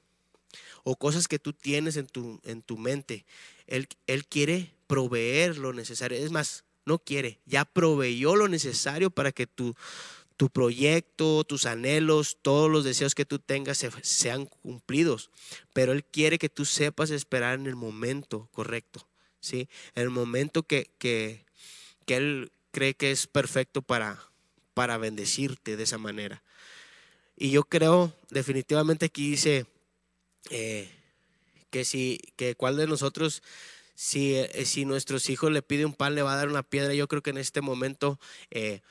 o 0.83 0.95
cosas 0.95 1.27
que 1.27 1.39
tú 1.39 1.53
tienes 1.53 1.97
en 1.97 2.07
tu, 2.07 2.39
en 2.43 2.61
tu 2.61 2.77
mente. 2.77 3.25
Él, 3.67 3.87
él 4.07 4.25
quiere 4.25 4.71
proveer 4.87 5.57
lo 5.57 5.73
necesario. 5.73 6.17
Es 6.17 6.31
más, 6.31 6.63
no 6.85 6.97
quiere, 6.97 7.39
ya 7.45 7.65
proveyó 7.65 8.35
lo 8.35 8.47
necesario 8.47 9.11
para 9.11 9.31
que 9.31 9.45
tu, 9.45 9.75
tu 10.39 10.49
proyecto, 10.49 11.43
tus 11.43 11.65
anhelos, 11.65 12.37
todos 12.41 12.71
los 12.71 12.83
deseos 12.83 13.13
que 13.13 13.25
tú 13.25 13.39
tengas 13.39 13.85
sean 14.01 14.45
cumplidos. 14.45 15.29
Pero 15.73 15.91
Él 15.91 16.03
quiere 16.03 16.39
que 16.39 16.49
tú 16.49 16.65
sepas 16.65 17.11
esperar 17.11 17.59
en 17.59 17.67
el 17.67 17.75
momento 17.75 18.47
correcto. 18.53 19.08
¿Sí? 19.39 19.67
El 19.95 20.09
momento 20.09 20.63
que, 20.63 20.89
que, 20.97 21.45
Él 22.07 22.51
cree 22.71 22.93
que 22.93 23.11
es 23.11 23.27
perfecto 23.27 23.81
para, 23.81 24.19
para 24.73 24.97
bendecirte 24.97 25.77
de 25.77 25.83
esa 25.83 25.97
manera. 25.97 26.43
Y 27.35 27.51
yo 27.51 27.63
creo, 27.63 28.13
definitivamente 28.29 29.05
aquí 29.05 29.29
dice 29.29 29.65
eh, 30.49 30.89
que 31.69 31.85
si, 31.85 32.19
que 32.35 32.55
cuál 32.55 32.75
de 32.77 32.87
nosotros, 32.87 33.43
si, 33.95 34.35
eh, 34.35 34.65
si 34.65 34.85
nuestros 34.85 35.29
hijos 35.29 35.51
le 35.51 35.61
pide 35.61 35.85
un 35.85 35.93
pan, 35.93 36.15
le 36.15 36.21
va 36.21 36.33
a 36.33 36.37
dar 36.37 36.49
una 36.49 36.63
piedra. 36.63 36.93
Yo 36.93 37.07
creo 37.07 37.21
que 37.21 37.29
en 37.29 37.37
este 37.37 37.61
momento, 37.61 38.19
eh, 38.51 38.81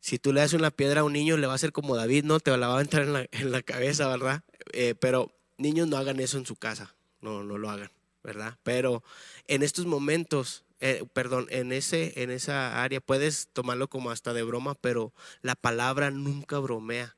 Si 0.00 0.18
tú 0.18 0.34
le 0.34 0.40
das 0.40 0.52
una 0.52 0.70
piedra 0.70 1.00
a 1.00 1.04
un 1.04 1.14
niño, 1.14 1.38
le 1.38 1.46
va 1.46 1.54
a 1.54 1.56
hacer 1.56 1.72
como 1.72 1.96
David, 1.96 2.24
¿no? 2.24 2.38
Te 2.38 2.54
la 2.58 2.68
va 2.68 2.78
a 2.78 2.82
entrar 2.82 3.04
en 3.32 3.52
la, 3.52 3.62
cabeza, 3.62 4.06
¿verdad? 4.08 4.42
Pero 5.00 5.32
niños 5.56 5.88
no 5.88 5.96
hagan 5.96 6.20
eso 6.20 6.36
en 6.36 6.44
su 6.44 6.56
casa, 6.56 6.94
no, 7.22 7.42
no 7.42 7.56
lo 7.56 7.70
hagan, 7.70 7.90
¿verdad? 8.24 8.58
Pero 8.62 9.04
en 9.46 9.62
estos 9.62 9.86
momentos, 9.86 10.64
eh, 10.80 11.04
perdón, 11.12 11.46
en, 11.50 11.72
ese, 11.72 12.20
en 12.22 12.30
esa 12.30 12.82
área 12.82 13.00
puedes 13.00 13.48
tomarlo 13.52 13.88
como 13.88 14.10
hasta 14.10 14.32
de 14.32 14.42
broma, 14.42 14.74
pero 14.74 15.12
la 15.42 15.54
palabra 15.54 16.10
nunca 16.10 16.58
bromea. 16.58 17.16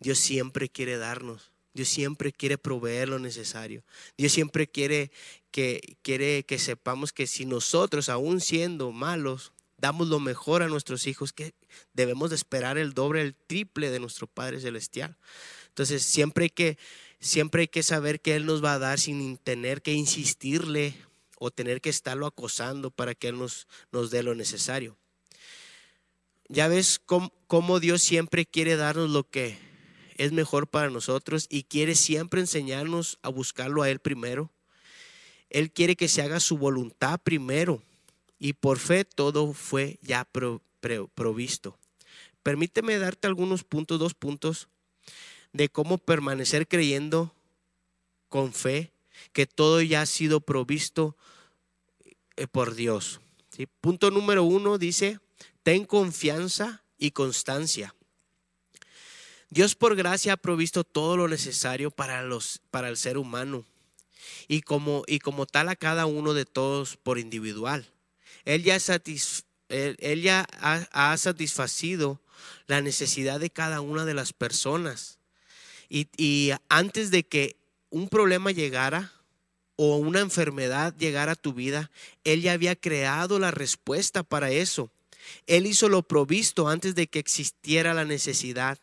Dios 0.00 0.18
siempre 0.18 0.68
quiere 0.68 0.98
darnos. 0.98 1.52
Dios 1.72 1.88
siempre 1.88 2.32
quiere 2.32 2.58
proveer 2.58 3.08
lo 3.08 3.18
necesario. 3.18 3.84
Dios 4.18 4.32
siempre 4.32 4.66
quiere 4.66 5.12
que, 5.52 5.96
quiere 6.02 6.44
que 6.44 6.58
sepamos 6.58 7.12
que 7.12 7.26
si 7.26 7.46
nosotros, 7.46 8.08
aún 8.08 8.40
siendo 8.40 8.90
malos, 8.90 9.52
damos 9.78 10.08
lo 10.08 10.20
mejor 10.20 10.62
a 10.62 10.68
nuestros 10.68 11.06
hijos, 11.06 11.32
que 11.32 11.54
debemos 11.94 12.30
de 12.30 12.36
esperar 12.36 12.76
el 12.76 12.92
doble, 12.92 13.22
el 13.22 13.34
triple 13.34 13.90
de 13.90 14.00
nuestro 14.00 14.26
Padre 14.26 14.60
Celestial. 14.60 15.16
Entonces, 15.68 16.02
siempre 16.02 16.50
que, 16.50 16.76
siempre 17.20 17.62
hay 17.62 17.68
que 17.68 17.82
saber 17.82 18.20
que 18.20 18.34
Él 18.34 18.46
nos 18.46 18.64
va 18.64 18.74
a 18.74 18.78
dar 18.78 18.98
sin 18.98 19.36
tener 19.36 19.82
que 19.82 19.92
insistirle 19.92 20.94
o 21.38 21.50
tener 21.50 21.80
que 21.80 21.90
estarlo 21.90 22.26
acosando 22.26 22.90
para 22.90 23.14
que 23.14 23.28
Él 23.28 23.38
nos, 23.38 23.68
nos 23.92 24.10
dé 24.10 24.22
lo 24.22 24.34
necesario. 24.34 24.96
Ya 26.48 26.66
ves 26.66 27.00
cómo 27.46 27.80
Dios 27.80 28.02
siempre 28.02 28.44
quiere 28.44 28.76
darnos 28.76 29.10
lo 29.10 29.28
que 29.28 29.56
es 30.16 30.32
mejor 30.32 30.66
para 30.68 30.90
nosotros 30.90 31.46
y 31.48 31.62
quiere 31.62 31.94
siempre 31.94 32.40
enseñarnos 32.40 33.18
a 33.22 33.28
buscarlo 33.28 33.82
a 33.82 33.90
Él 33.90 34.00
primero. 34.00 34.50
Él 35.48 35.72
quiere 35.72 35.96
que 35.96 36.08
se 36.08 36.22
haga 36.22 36.40
su 36.40 36.58
voluntad 36.58 37.20
primero 37.22 37.82
y 38.38 38.54
por 38.54 38.78
fe 38.78 39.04
todo 39.04 39.52
fue 39.52 39.98
ya 40.02 40.28
provisto. 41.14 41.78
Permíteme 42.42 42.98
darte 42.98 43.28
algunos 43.28 43.64
puntos, 43.64 43.98
dos 43.98 44.14
puntos, 44.14 44.68
de 45.52 45.68
cómo 45.68 45.98
permanecer 45.98 46.68
creyendo 46.68 47.34
con 48.28 48.52
fe 48.52 48.92
que 49.32 49.46
todo 49.46 49.82
ya 49.82 50.02
ha 50.02 50.06
sido 50.06 50.40
provisto 50.40 51.16
eh, 52.36 52.46
por 52.46 52.74
Dios. 52.74 53.20
Punto 53.80 54.10
número 54.10 54.42
uno 54.44 54.78
dice, 54.78 55.20
ten 55.62 55.84
confianza 55.84 56.82
y 56.96 57.10
constancia. 57.10 57.94
Dios 59.50 59.74
por 59.74 59.96
gracia 59.96 60.34
ha 60.34 60.36
provisto 60.36 60.84
todo 60.84 61.16
lo 61.16 61.28
necesario 61.28 61.90
para, 61.90 62.22
los, 62.22 62.60
para 62.70 62.88
el 62.88 62.96
ser 62.96 63.18
humano 63.18 63.66
y 64.48 64.62
como, 64.62 65.02
y 65.06 65.18
como 65.18 65.46
tal 65.46 65.68
a 65.68 65.76
cada 65.76 66.06
uno 66.06 66.34
de 66.34 66.44
todos 66.44 66.96
por 66.96 67.18
individual. 67.18 67.86
Él 68.44 68.62
ya, 68.62 68.78
él, 69.68 70.22
ya 70.22 70.46
ha, 70.60 71.12
ha, 71.12 71.16
satisfacido 71.16 72.20
la 72.66 72.80
necesidad 72.80 73.40
de 73.40 73.50
cada 73.50 73.80
una 73.80 74.04
de 74.04 74.14
las 74.14 74.32
personas. 74.32 75.19
Y, 75.90 76.52
antes 76.68 77.10
de 77.10 77.24
que 77.24 77.56
un 77.90 78.08
problema 78.08 78.52
llegara 78.52 79.12
o 79.74 79.96
una 79.96 80.20
enfermedad 80.20 80.94
llegara 80.96 81.32
a 81.32 81.36
tu 81.36 81.52
vida, 81.52 81.90
Él 82.22 82.42
ya 82.42 82.52
había 82.52 82.76
creado 82.76 83.40
la 83.40 83.50
respuesta 83.50 84.22
para 84.22 84.52
eso. 84.52 84.88
Él 85.48 85.66
hizo 85.66 85.88
lo 85.88 86.02
provisto 86.02 86.68
antes 86.68 86.94
de 86.94 87.08
que 87.08 87.18
existiera 87.18 87.92
la 87.92 88.04
necesidad. 88.04 88.78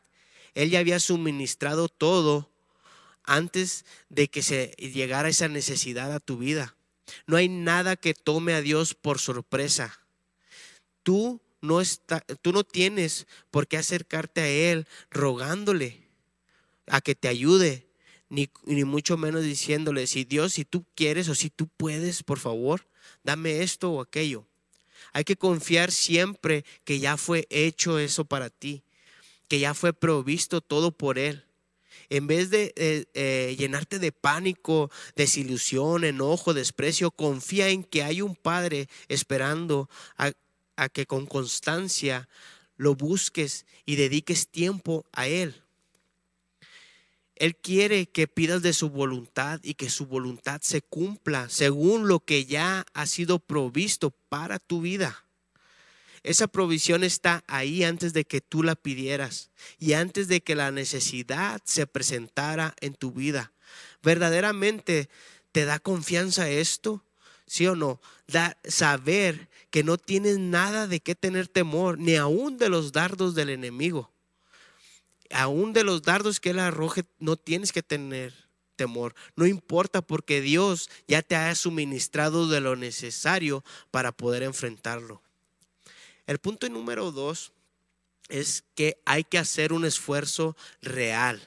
Él 0.53 0.69
ya 0.69 0.79
había 0.79 0.99
suministrado 0.99 1.87
todo 1.87 2.49
antes 3.23 3.85
de 4.09 4.27
que 4.27 4.41
se 4.41 4.71
llegara 4.77 5.29
esa 5.29 5.47
necesidad 5.47 6.11
a 6.13 6.19
tu 6.19 6.37
vida. 6.37 6.75
No 7.25 7.37
hay 7.37 7.47
nada 7.47 7.95
que 7.95 8.13
tome 8.13 8.53
a 8.53 8.61
Dios 8.61 8.95
por 8.95 9.19
sorpresa. 9.19 9.97
Tú 11.03 11.39
no, 11.61 11.79
está, 11.79 12.19
tú 12.41 12.51
no 12.51 12.65
tienes 12.65 13.27
por 13.49 13.67
qué 13.67 13.77
acercarte 13.77 14.41
a 14.41 14.47
Él 14.47 14.87
rogándole 15.09 16.06
a 16.87 17.01
que 17.01 17.15
te 17.15 17.27
ayude, 17.27 17.87
ni, 18.29 18.49
ni 18.65 18.83
mucho 18.83 19.17
menos 19.17 19.43
diciéndole, 19.43 20.07
si 20.07 20.23
Dios, 20.23 20.53
si 20.53 20.65
tú 20.65 20.85
quieres 20.95 21.29
o 21.29 21.35
si 21.35 21.49
tú 21.49 21.67
puedes, 21.77 22.23
por 22.23 22.39
favor, 22.39 22.87
dame 23.23 23.63
esto 23.63 23.91
o 23.91 24.01
aquello. 24.01 24.45
Hay 25.13 25.23
que 25.23 25.37
confiar 25.37 25.91
siempre 25.91 26.65
que 26.83 26.99
ya 26.99 27.17
fue 27.17 27.47
hecho 27.49 27.99
eso 27.99 28.25
para 28.25 28.49
ti 28.49 28.83
que 29.47 29.59
ya 29.59 29.73
fue 29.73 29.93
provisto 29.93 30.61
todo 30.61 30.91
por 30.91 31.17
Él. 31.17 31.43
En 32.09 32.27
vez 32.27 32.49
de 32.49 32.73
eh, 32.75 33.05
eh, 33.13 33.55
llenarte 33.57 33.99
de 33.99 34.11
pánico, 34.11 34.89
desilusión, 35.15 36.03
enojo, 36.03 36.53
desprecio, 36.53 37.11
confía 37.11 37.69
en 37.69 37.83
que 37.83 38.03
hay 38.03 38.21
un 38.21 38.35
Padre 38.35 38.87
esperando 39.09 39.89
a, 40.17 40.31
a 40.77 40.89
que 40.89 41.05
con 41.05 41.25
constancia 41.25 42.29
lo 42.77 42.95
busques 42.95 43.65
y 43.85 43.95
dediques 43.95 44.47
tiempo 44.47 45.05
a 45.11 45.27
Él. 45.27 45.63
Él 47.39 47.55
quiere 47.55 48.07
que 48.07 48.27
pidas 48.27 48.61
de 48.61 48.73
su 48.73 48.89
voluntad 48.89 49.59
y 49.63 49.75
que 49.75 49.89
su 49.89 50.05
voluntad 50.07 50.61
se 50.61 50.81
cumpla 50.81 51.49
según 51.49 52.07
lo 52.07 52.19
que 52.19 52.45
ya 52.45 52.85
ha 52.93 53.05
sido 53.05 53.39
provisto 53.39 54.11
para 54.29 54.59
tu 54.59 54.81
vida. 54.81 55.23
Esa 56.23 56.47
provisión 56.47 57.03
está 57.03 57.43
ahí 57.47 57.83
antes 57.83 58.11
de 58.13 58.25
que 58.25 58.41
tú 58.41 58.63
la 58.63 58.75
pidieras 58.75 59.49
y 59.79 59.93
antes 59.93 60.27
de 60.27 60.41
que 60.41 60.55
la 60.55 60.71
necesidad 60.71 61.61
se 61.63 61.87
presentara 61.87 62.75
en 62.81 62.95
tu 62.95 63.11
vida. 63.11 63.53
¿Verdaderamente 64.03 65.09
te 65.51 65.65
da 65.65 65.79
confianza 65.79 66.49
esto? 66.49 67.03
¿Sí 67.45 67.67
o 67.67 67.75
no? 67.75 68.01
Da, 68.27 68.57
saber 68.65 69.47
que 69.69 69.83
no 69.83 69.97
tienes 69.97 70.37
nada 70.37 70.87
de 70.87 70.99
qué 70.99 71.15
tener 71.15 71.47
temor, 71.47 71.97
ni 71.97 72.15
aún 72.15 72.57
de 72.57 72.69
los 72.69 72.91
dardos 72.91 73.35
del 73.35 73.49
enemigo. 73.49 74.11
Aún 75.31 75.73
de 75.73 75.83
los 75.83 76.01
dardos 76.01 76.39
que 76.39 76.51
él 76.51 76.59
arroje, 76.59 77.05
no 77.19 77.35
tienes 77.37 77.71
que 77.71 77.83
tener 77.83 78.33
temor. 78.75 79.15
No 79.35 79.45
importa 79.45 80.01
porque 80.01 80.39
Dios 80.39 80.89
ya 81.07 81.21
te 81.21 81.35
ha 81.35 81.53
suministrado 81.55 82.47
de 82.47 82.61
lo 82.61 82.75
necesario 82.75 83.63
para 83.91 84.11
poder 84.13 84.43
enfrentarlo. 84.43 85.21
El 86.27 86.39
punto 86.39 86.69
número 86.69 87.11
dos 87.11 87.51
es 88.29 88.63
que 88.75 89.01
hay 89.05 89.23
que 89.23 89.37
hacer 89.37 89.73
un 89.73 89.85
esfuerzo 89.85 90.55
real. 90.81 91.41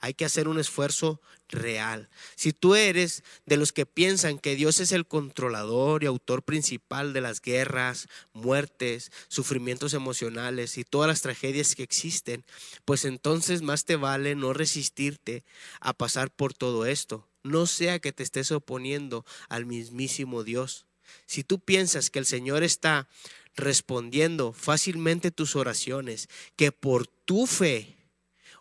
Hay 0.00 0.14
que 0.14 0.24
hacer 0.24 0.48
un 0.48 0.58
esfuerzo 0.58 1.20
real. 1.48 2.08
Si 2.36 2.52
tú 2.52 2.74
eres 2.74 3.22
de 3.46 3.56
los 3.56 3.72
que 3.72 3.86
piensan 3.86 4.38
que 4.38 4.56
Dios 4.56 4.80
es 4.80 4.92
el 4.92 5.06
controlador 5.06 6.02
y 6.02 6.06
autor 6.06 6.42
principal 6.42 7.12
de 7.12 7.20
las 7.20 7.40
guerras, 7.40 8.08
muertes, 8.32 9.10
sufrimientos 9.28 9.94
emocionales 9.94 10.78
y 10.78 10.84
todas 10.84 11.08
las 11.08 11.22
tragedias 11.22 11.74
que 11.74 11.82
existen, 11.82 12.44
pues 12.84 13.04
entonces 13.04 13.62
más 13.62 13.84
te 13.84 13.96
vale 13.96 14.34
no 14.34 14.52
resistirte 14.52 15.44
a 15.80 15.92
pasar 15.92 16.30
por 16.30 16.54
todo 16.54 16.86
esto. 16.86 17.26
No 17.42 17.66
sea 17.66 17.98
que 17.98 18.12
te 18.12 18.22
estés 18.22 18.52
oponiendo 18.52 19.24
al 19.48 19.66
mismísimo 19.66 20.44
Dios. 20.44 20.86
Si 21.26 21.44
tú 21.44 21.58
piensas 21.58 22.10
que 22.10 22.18
el 22.18 22.26
Señor 22.26 22.62
está 22.62 23.08
respondiendo 23.56 24.52
fácilmente 24.52 25.30
tus 25.30 25.56
oraciones, 25.56 26.28
que 26.56 26.72
por 26.72 27.06
tu 27.06 27.46
fe 27.46 27.97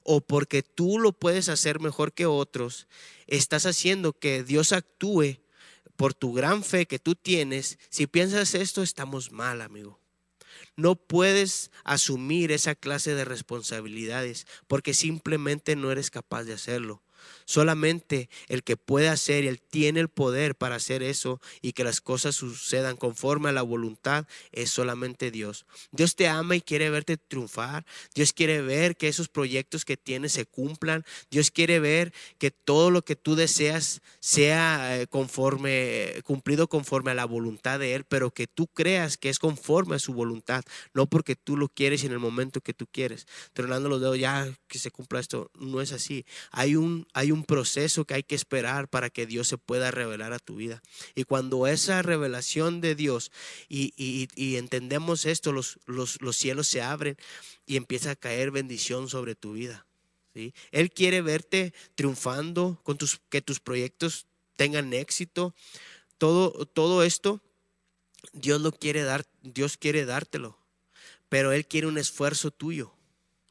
o 0.09 0.21
porque 0.21 0.63
tú 0.63 0.99
lo 0.99 1.11
puedes 1.11 1.49
hacer 1.49 1.81
mejor 1.81 2.13
que 2.13 2.25
otros, 2.25 2.87
estás 3.27 3.65
haciendo 3.65 4.13
que 4.13 4.41
Dios 4.41 4.71
actúe 4.71 5.41
por 5.97 6.13
tu 6.13 6.31
gran 6.31 6.63
fe 6.63 6.85
que 6.85 6.97
tú 6.97 7.13
tienes. 7.13 7.77
Si 7.89 8.07
piensas 8.07 8.55
esto, 8.55 8.83
estamos 8.83 9.33
mal, 9.33 9.61
amigo. 9.61 9.99
No 10.77 10.95
puedes 10.95 11.71
asumir 11.83 12.53
esa 12.53 12.73
clase 12.73 13.15
de 13.15 13.25
responsabilidades 13.25 14.47
porque 14.67 14.93
simplemente 14.93 15.75
no 15.75 15.91
eres 15.91 16.09
capaz 16.09 16.45
de 16.45 16.53
hacerlo. 16.53 17.03
Solamente 17.45 18.29
el 18.47 18.63
que 18.63 18.77
puede 18.77 19.09
hacer, 19.09 19.45
Él 19.45 19.61
tiene 19.61 19.99
el 19.99 20.09
poder 20.09 20.55
para 20.55 20.75
hacer 20.75 21.03
eso 21.03 21.41
y 21.61 21.73
que 21.73 21.83
las 21.83 22.01
cosas 22.01 22.35
sucedan 22.35 22.97
conforme 22.97 23.49
a 23.49 23.53
la 23.53 23.61
voluntad, 23.61 24.27
es 24.51 24.69
solamente 24.71 25.31
Dios. 25.31 25.65
Dios 25.91 26.15
te 26.15 26.27
ama 26.27 26.55
y 26.55 26.61
quiere 26.61 26.89
verte 26.89 27.17
triunfar. 27.17 27.85
Dios 28.13 28.33
quiere 28.33 28.61
ver 28.61 28.97
que 28.97 29.07
esos 29.07 29.29
proyectos 29.29 29.85
que 29.85 29.97
tienes 29.97 30.33
se 30.33 30.45
cumplan. 30.45 31.05
Dios 31.31 31.51
quiere 31.51 31.79
ver 31.79 32.13
que 32.37 32.51
todo 32.51 32.91
lo 32.91 33.03
que 33.03 33.15
tú 33.15 33.35
deseas 33.35 34.01
sea 34.19 34.99
eh, 34.99 35.07
conforme, 35.07 36.21
cumplido 36.23 36.67
conforme 36.67 37.11
a 37.11 37.15
la 37.15 37.25
voluntad 37.25 37.79
de 37.79 37.95
Él, 37.95 38.03
pero 38.03 38.31
que 38.31 38.47
tú 38.47 38.67
creas 38.67 39.17
que 39.17 39.29
es 39.29 39.39
conforme 39.39 39.95
a 39.95 39.99
su 39.99 40.13
voluntad, 40.13 40.63
no 40.93 41.07
porque 41.07 41.35
tú 41.35 41.57
lo 41.57 41.69
quieres 41.69 42.03
en 42.03 42.11
el 42.11 42.19
momento 42.19 42.61
que 42.61 42.73
tú 42.73 42.87
quieres. 42.87 43.27
Tronando 43.53 43.89
los 43.89 44.01
dedos, 44.01 44.19
ya 44.19 44.47
que 44.67 44.79
se 44.79 44.91
cumpla 44.91 45.19
esto, 45.19 45.51
no 45.55 45.81
es 45.81 45.91
así. 45.91 46.25
Hay 46.51 46.75
un, 46.75 47.07
hay 47.17 47.31
un 47.31 47.43
proceso 47.43 48.05
que 48.05 48.13
hay 48.13 48.21
que 48.21 48.35
esperar 48.35 48.89
para 48.89 49.09
que 49.09 49.25
Dios 49.25 49.47
se 49.47 49.57
pueda 49.57 49.89
revelar 49.89 50.33
a 50.33 50.39
tu 50.39 50.57
vida. 50.57 50.83
Y 51.15 51.23
cuando 51.23 51.65
esa 51.65 52.03
revelación 52.03 52.79
de 52.79 52.93
Dios 52.93 53.31
y, 53.67 54.27
entendemos 54.55 55.25
esto, 55.25 55.51
los, 55.51 55.79
los, 55.87 56.37
cielos 56.37 56.67
se 56.67 56.83
abren 56.83 57.17
y 57.65 57.75
empieza 57.75 58.11
a 58.11 58.15
caer 58.15 58.51
bendición 58.51 59.09
sobre 59.09 59.33
tu 59.33 59.53
vida. 59.53 59.87
Él 60.69 60.91
quiere 60.91 61.21
verte 61.23 61.73
triunfando, 61.95 62.79
con 62.83 62.99
tus, 62.99 63.19
que 63.29 63.41
tus 63.41 63.59
proyectos 63.59 64.27
tengan 64.55 64.93
éxito. 64.93 65.55
Todo, 66.19 66.67
todo 66.67 67.01
esto, 67.01 67.41
Dios 68.33 68.61
quiere 68.79 69.01
dar, 69.01 69.25
Dios 69.41 69.77
quiere 69.77 70.05
dártelo. 70.05 70.59
pero 71.29 71.51
Él 71.51 71.65
quiere 71.65 71.87
un 71.87 71.97
esfuerzo 71.97 72.51
tuyo. 72.51 72.93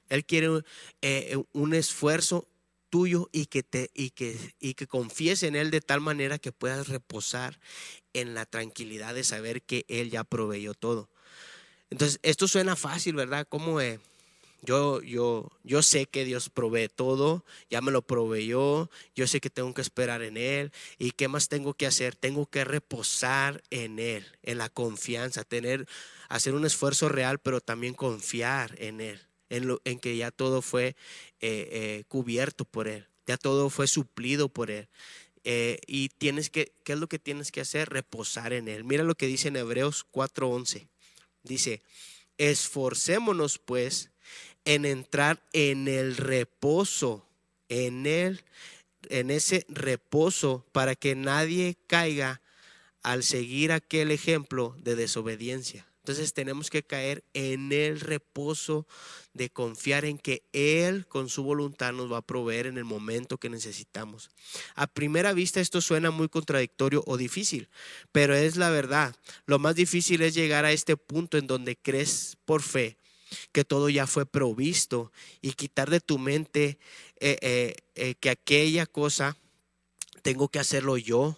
Él 0.09 0.25
quiere 0.25 0.63
eh, 1.03 1.43
un 1.53 1.75
esfuerzo 1.75 2.47
tuyo 2.89 3.29
y 3.33 3.47
que, 3.47 3.63
te, 3.63 3.91
y, 3.95 4.11
que, 4.11 4.37
y 4.61 4.75
que 4.75 4.87
confíes 4.87 5.43
en 5.43 5.57
Él 5.57 5.71
de 5.71 5.81
tal 5.81 6.01
manera 6.01 6.39
que 6.39 6.53
puedas 6.53 6.89
reposar 6.89 7.59
en 8.13 8.35
la 8.35 8.47
tranquilidad 8.47 9.15
de 9.15 9.25
saber 9.25 9.63
que 9.63 9.85
Él 9.89 10.11
ya 10.11 10.25
proveyó 10.25 10.75
todo. 10.75 11.11
Entonces, 11.91 12.19
esto 12.23 12.49
suena 12.49 12.75
fácil, 12.75 13.15
¿verdad? 13.15 13.47
Como 13.49 13.81
eh, 13.81 14.01
yo, 14.63 15.01
yo, 15.03 15.53
yo 15.63 15.83
sé 15.83 16.07
que 16.07 16.25
Dios 16.25 16.51
provee 16.51 16.89
todo, 16.89 17.45
ya 17.71 17.81
me 17.81 17.93
lo 17.93 18.03
proveyó, 18.03 18.91
yo 19.15 19.27
sé 19.27 19.41
que 19.41 19.51
tengo 19.51 19.73
que 19.75 19.83
esperar 19.83 20.23
en 20.23 20.37
Él. 20.37 20.73
¿Y 20.99 21.13
qué 21.13 21.29
más 21.29 21.49
tengo 21.49 21.75
que 21.75 21.87
hacer? 21.87 22.17
Tengo 22.17 22.47
que 22.47 22.65
reposar 22.65 23.63
en 23.71 23.99
Él, 23.99 24.27
en 24.43 24.59
la 24.59 24.69
confianza, 24.69 25.45
tener, 25.45 25.87
hacer 26.29 26.55
un 26.55 26.67
esfuerzo 26.67 27.09
real, 27.09 27.39
pero 27.39 27.61
también 27.61 27.95
confiar 27.95 28.75
en 28.79 29.01
Él, 29.01 29.21
en, 29.51 29.67
lo, 29.67 29.81
en 29.85 29.99
que 29.99 30.17
ya 30.17 30.31
todo 30.31 30.63
fue 30.63 30.89
eh, 31.41 31.69
eh, 31.71 32.05
cubierto 32.09 32.65
por 32.65 32.89
Él, 32.89 33.07
ya 33.27 33.37
todo 33.37 33.71
fue 33.71 33.87
suplido 33.87 34.49
por 34.49 34.71
Él. 34.71 34.89
Eh, 35.49 35.79
y 35.87 36.09
tienes 36.09 36.51
que, 36.51 36.73
¿qué 36.83 36.95
es 36.95 36.99
lo 36.99 37.09
que 37.09 37.21
tienes 37.21 37.53
que 37.53 37.61
hacer? 37.61 37.89
Reposar 37.89 38.53
en 38.53 38.67
Él. 38.67 38.83
Mira 38.83 39.05
lo 39.05 39.15
que 39.15 39.29
dice 39.29 39.49
en 39.49 39.57
Hebreos 39.57 40.05
4:11. 40.11 40.89
Dice, 41.45 41.83
esforcémonos 42.37 43.59
pues 43.59 44.11
en 44.65 44.85
entrar 44.85 45.41
en 45.53 45.87
el 45.87 46.17
reposo, 46.17 47.25
en 47.69 48.07
él, 48.07 48.43
en 49.09 49.31
ese 49.31 49.65
reposo, 49.69 50.67
para 50.73 50.97
que 50.97 51.15
nadie 51.15 51.77
caiga 51.87 52.43
al 53.03 53.23
seguir 53.23 53.71
aquel 53.71 54.11
ejemplo 54.11 54.77
de 54.81 54.97
desobediencia. 54.97 55.87
Entonces 56.07 56.35
tenemos 56.35 56.71
que 56.71 56.85
caer 56.85 57.25
en 57.35 57.73
el 57.73 57.99
reposo 57.99 58.87
de 59.35 59.51
confiar 59.51 60.05
en 60.05 60.19
que 60.19 60.45
Él 60.53 61.05
con 61.09 61.29
su 61.29 61.43
voluntad 61.43 61.93
nos 61.93 62.13
va 62.13 62.19
a 62.19 62.23
proveer 62.23 62.69
en 62.69 62.79
el 62.79 62.85
momento 62.85 63.39
que 63.39 63.51
necesitamos. 63.51 64.31
A 64.77 64.87
primera 64.87 65.33
vista 65.33 65.61
esto 65.61 65.81
suena 65.81 66.13
muy 66.13 66.29
contradictorio 66.29 67.03
o 67.09 67.17
difícil, 67.17 67.69
pero 68.13 68.37
es 68.37 68.55
la 68.55 68.71
verdad. 68.71 69.17
Lo 69.47 69.59
más 69.59 69.75
difícil 69.75 70.23
es 70.23 70.35
llegar 70.35 70.65
a 70.65 70.71
este 70.71 70.97
punto 70.97 71.39
en 71.39 71.49
donde 71.49 71.75
crees 71.75 72.39
por 72.45 72.63
fe 72.63 72.97
que 73.51 73.65
todo 73.65 73.89
ya 73.89 74.07
fue 74.07 74.27
provisto 74.27 75.11
y 75.43 75.55
quitar 75.55 75.91
de 75.91 75.99
tu 75.99 76.21
mente 76.21 76.79
eh, 77.19 77.37
eh, 77.41 77.75
eh, 77.97 78.15
que 78.15 78.31
aquella 78.31 78.87
cosa 78.87 79.37
tengo 80.23 80.51
que 80.51 80.61
hacerlo 80.61 80.99
yo. 80.99 81.37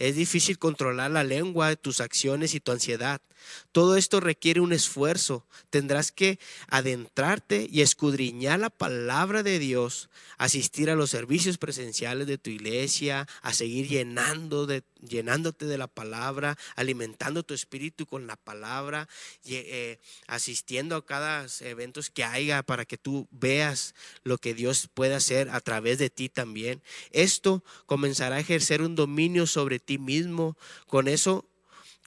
Es 0.00 0.16
difícil 0.16 0.58
controlar 0.58 1.10
la 1.10 1.24
lengua, 1.24 1.76
tus 1.76 2.00
acciones 2.00 2.54
y 2.54 2.60
tu 2.60 2.72
ansiedad. 2.72 3.20
Todo 3.70 3.96
esto 3.96 4.18
requiere 4.18 4.62
un 4.62 4.72
esfuerzo. 4.72 5.46
Tendrás 5.68 6.10
que 6.10 6.38
adentrarte 6.68 7.68
y 7.70 7.82
escudriñar 7.82 8.60
la 8.60 8.70
palabra 8.70 9.42
de 9.42 9.58
Dios, 9.58 10.08
asistir 10.38 10.88
a 10.88 10.94
los 10.94 11.10
servicios 11.10 11.58
presenciales 11.58 12.26
de 12.26 12.38
tu 12.38 12.48
iglesia, 12.48 13.28
a 13.42 13.52
seguir 13.52 13.88
llenando 13.88 14.66
de, 14.66 14.82
llenándote 15.02 15.66
de 15.66 15.78
la 15.78 15.86
palabra, 15.86 16.56
alimentando 16.76 17.42
tu 17.42 17.54
espíritu 17.54 18.06
con 18.06 18.26
la 18.26 18.36
palabra, 18.36 19.08
y, 19.44 19.54
eh, 19.56 19.98
asistiendo 20.26 20.96
a 20.96 21.04
cada 21.04 21.46
evento 21.60 22.00
que 22.12 22.24
haya 22.24 22.62
para 22.62 22.84
que 22.84 22.98
tú 22.98 23.28
veas 23.30 23.94
lo 24.22 24.38
que 24.38 24.54
Dios 24.54 24.88
puede 24.92 25.14
hacer 25.14 25.50
a 25.50 25.60
través 25.60 25.98
de 25.98 26.10
ti 26.10 26.28
también. 26.28 26.82
Esto 27.10 27.64
comenzará 27.86 28.36
a 28.36 28.40
ejercer 28.40 28.82
un 28.82 28.94
dominio 28.94 29.46
sobre 29.46 29.78
ti 29.78 29.98
mismo. 29.98 30.56
Con 30.86 31.08
eso 31.08 31.46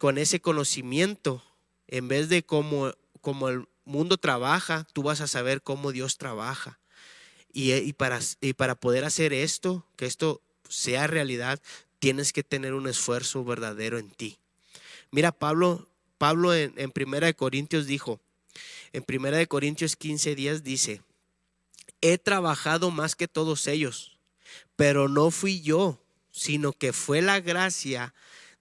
con 0.03 0.17
ese 0.17 0.41
conocimiento, 0.41 1.41
en 1.87 2.09
vez 2.09 2.27
de 2.27 2.43
cómo, 2.43 2.91
como 3.21 3.47
el 3.47 3.69
mundo 3.85 4.17
trabaja, 4.17 4.85
tú 4.91 5.03
vas 5.03 5.21
a 5.21 5.27
saber 5.27 5.61
cómo 5.61 5.93
Dios 5.93 6.17
trabaja. 6.17 6.79
Y, 7.53 7.93
para, 7.93 8.19
y 8.41 8.51
para 8.51 8.75
poder 8.75 9.05
hacer 9.05 9.31
esto, 9.31 9.85
que 9.95 10.05
esto 10.05 10.41
sea 10.67 11.07
realidad, 11.07 11.61
tienes 12.03 12.33
que 12.33 12.43
tener 12.43 12.73
un 12.73 12.89
esfuerzo 12.89 13.45
verdadero 13.45 13.97
en 13.97 14.09
ti. 14.09 14.37
Mira, 15.09 15.31
Pablo, 15.31 15.87
Pablo 16.17 16.53
en, 16.53 16.73
en 16.75 16.91
Primera 16.91 17.27
de 17.27 17.33
Corintios 17.33 17.87
dijo, 17.87 18.19
en 18.91 19.03
Primera 19.03 19.37
de 19.37 19.47
Corintios 19.47 19.95
15 19.95 20.35
días 20.35 20.65
dice, 20.65 21.01
he 22.01 22.17
trabajado 22.17 22.91
más 22.91 23.15
que 23.15 23.29
todos 23.29 23.67
ellos, 23.67 24.17
pero 24.75 25.07
no 25.07 25.31
fui 25.31 25.61
yo, 25.61 25.97
sino 26.29 26.73
que 26.73 26.91
fue 26.91 27.21
la 27.21 27.39
gracia 27.39 28.13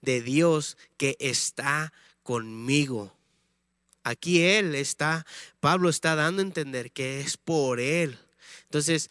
de 0.03 0.23
Dios 0.23 0.77
que 0.97 1.17
está 1.19 1.93
conmigo. 2.23 3.13
Aquí 4.05 4.43
Él 4.43 4.77
está, 4.77 5.27
Pablo 5.59 5.89
está 5.89 6.15
dando 6.15 6.43
a 6.43 6.47
entender 6.47 6.93
que 6.93 7.19
es 7.19 7.39
por 7.39 7.81
Él. 7.81 8.21
Entonces, 8.67 9.11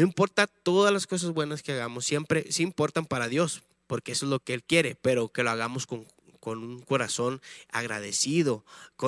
no 0.00 0.06
importa 0.06 0.46
todas 0.46 0.92
las 0.94 1.06
cosas 1.06 1.32
buenas 1.32 1.62
que 1.62 1.72
hagamos, 1.72 2.06
siempre 2.06 2.50
sí 2.50 2.62
importan 2.62 3.04
para 3.04 3.28
Dios, 3.28 3.62
porque 3.86 4.12
eso 4.12 4.24
es 4.24 4.30
lo 4.30 4.40
que 4.40 4.54
Él 4.54 4.62
quiere, 4.62 4.94
pero 4.94 5.28
que 5.28 5.42
lo 5.42 5.50
hagamos 5.50 5.86
con 5.86 6.06
con 6.40 6.64
un 6.64 6.80
corazón 6.80 7.42
agradecido, 7.70 8.64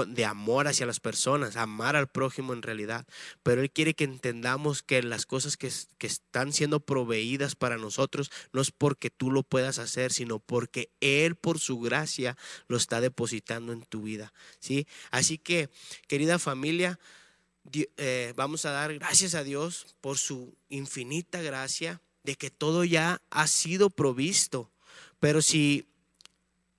de 0.07 0.27
amor 0.27 0.69
hacia 0.69 0.85
las 0.85 1.01
personas, 1.01 1.57
amar 1.57 1.97
al 1.97 2.09
prójimo 2.09 2.53
en 2.53 2.61
realidad. 2.61 3.07
Pero 3.43 3.63
Él 3.63 3.71
quiere 3.71 3.95
que 3.95 4.05
entendamos 4.05 4.83
que 4.83 5.03
las 5.03 5.25
cosas 5.25 5.57
que, 5.57 5.73
que 5.97 6.07
están 6.07 6.53
siendo 6.53 6.81
proveídas 6.81 7.55
para 7.57 7.79
nosotros 7.79 8.31
no 8.53 8.61
es 8.61 8.71
porque 8.71 9.09
tú 9.09 9.31
lo 9.31 9.45
puedas 9.45 9.79
hacer, 9.79 10.13
sino 10.13 10.41
porque 10.41 10.91
Él 11.01 11.35
por 11.35 11.59
su 11.59 11.81
gracia 11.81 12.37
lo 12.69 12.77
está 12.77 13.01
depositando 13.01 13.73
en 13.73 13.81
tu 13.83 14.03
vida. 14.03 14.35
¿sí? 14.61 14.87
Así 15.11 15.39
que, 15.39 15.71
querida 16.09 16.39
familia, 16.39 16.99
eh, 17.97 18.33
vamos 18.37 18.65
a 18.65 18.71
dar 18.71 18.95
gracias 18.95 19.35
a 19.35 19.45
Dios 19.45 19.95
por 20.01 20.19
su 20.19 20.55
infinita 20.69 21.41
gracia 21.43 22.01
de 22.25 22.37
que 22.37 22.51
todo 22.51 22.85
ya 22.85 23.23
ha 23.31 23.47
sido 23.47 23.91
provisto. 23.91 24.71
Pero 25.21 25.43
si 25.43 25.89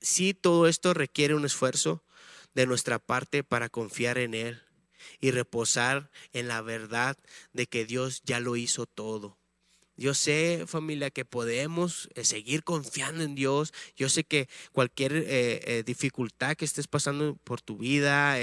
sí 0.02 0.34
todo 0.34 0.68
esto 0.68 0.94
requiere 0.94 1.36
un 1.36 1.46
esfuerzo 1.46 2.04
de 2.54 2.66
nuestra 2.66 3.00
parte 3.00 3.44
para 3.44 3.70
confiar 3.70 4.18
en 4.18 4.34
Él 4.34 4.62
y 5.20 5.32
reposar 5.32 6.12
en 6.34 6.48
la 6.48 6.62
verdad 6.62 7.18
de 7.54 7.68
que 7.68 7.86
Dios 7.86 8.22
ya 8.26 8.40
lo 8.40 8.56
hizo 8.56 8.86
todo. 8.86 9.38
Yo 9.96 10.16
sé, 10.16 10.66
familia, 10.66 11.12
que 11.12 11.24
podemos 11.24 12.10
eh, 12.16 12.24
seguir 12.24 12.64
confiando 12.64 13.24
en 13.24 13.36
Dios. 13.36 13.74
Yo 13.96 14.10
sé 14.10 14.24
que 14.24 14.50
cualquier 14.72 15.14
eh, 15.14 15.24
eh, 15.28 15.84
dificultad 15.86 16.56
que 16.56 16.66
estés 16.66 16.88
pasando 16.88 17.36
por 17.44 17.62
tu 17.62 17.78
vida, 17.78 18.36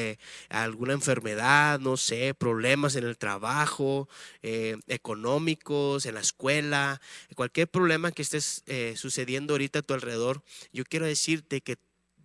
alguna 0.49 0.93
enfermedad, 0.93 1.81
no 1.81 1.97
sé, 1.97 2.35
problemas 2.35 2.95
en 2.95 3.05
el 3.05 3.19
trabajo, 3.19 4.09
económicos, 4.43 6.07
en 6.07 6.15
la 6.15 6.21
escuela, 6.21 7.01
cualquier 7.35 7.69
problema 7.69 8.13
que 8.13 8.23
estés 8.23 8.65
sucediendo 8.95 9.55
ahorita 9.55 9.81
a 9.81 9.83
tu 9.83 9.95
alrededor, 9.95 10.43
yo 10.73 10.85
quiero 10.85 11.07
decirte 11.07 11.61
que 11.61 11.77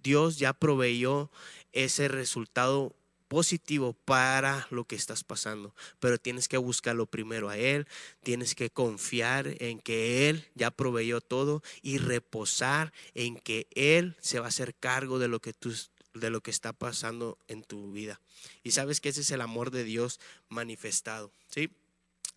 Dios 0.03 0.37
ya 0.37 0.53
proveyó 0.53 1.31
ese 1.73 2.07
resultado 2.07 2.95
positivo 3.27 3.93
para 3.93 4.67
lo 4.69 4.85
que 4.85 4.95
estás 4.95 5.23
pasando, 5.23 5.73
pero 5.99 6.17
tienes 6.17 6.47
que 6.47 6.57
buscarlo 6.57 7.05
primero 7.05 7.49
a 7.49 7.57
Él, 7.57 7.87
tienes 8.23 8.55
que 8.55 8.69
confiar 8.69 9.55
en 9.59 9.79
que 9.79 10.29
Él 10.29 10.47
ya 10.55 10.71
proveyó 10.71 11.21
todo 11.21 11.63
y 11.81 11.97
reposar 11.97 12.93
en 13.13 13.37
que 13.37 13.67
Él 13.75 14.15
se 14.19 14.39
va 14.39 14.45
a 14.45 14.49
hacer 14.49 14.75
cargo 14.75 15.19
de 15.19 15.27
lo 15.27 15.39
que 15.39 15.53
tú 15.53 15.73
de 16.13 16.29
lo 16.29 16.41
que 16.41 16.51
está 16.51 16.71
pasando 16.71 17.37
en 17.49 17.61
tu 17.61 17.91
vida. 17.91 18.21
Y 18.63 18.71
sabes 18.71 19.01
que 19.01 19.09
ese 19.09 19.19
es 19.21 19.31
el 19.31 19.41
amor 19.41 19.69
de 19.69 19.83
Dios 19.83 20.21
manifestado, 20.47 21.29
¿sí? 21.49 21.69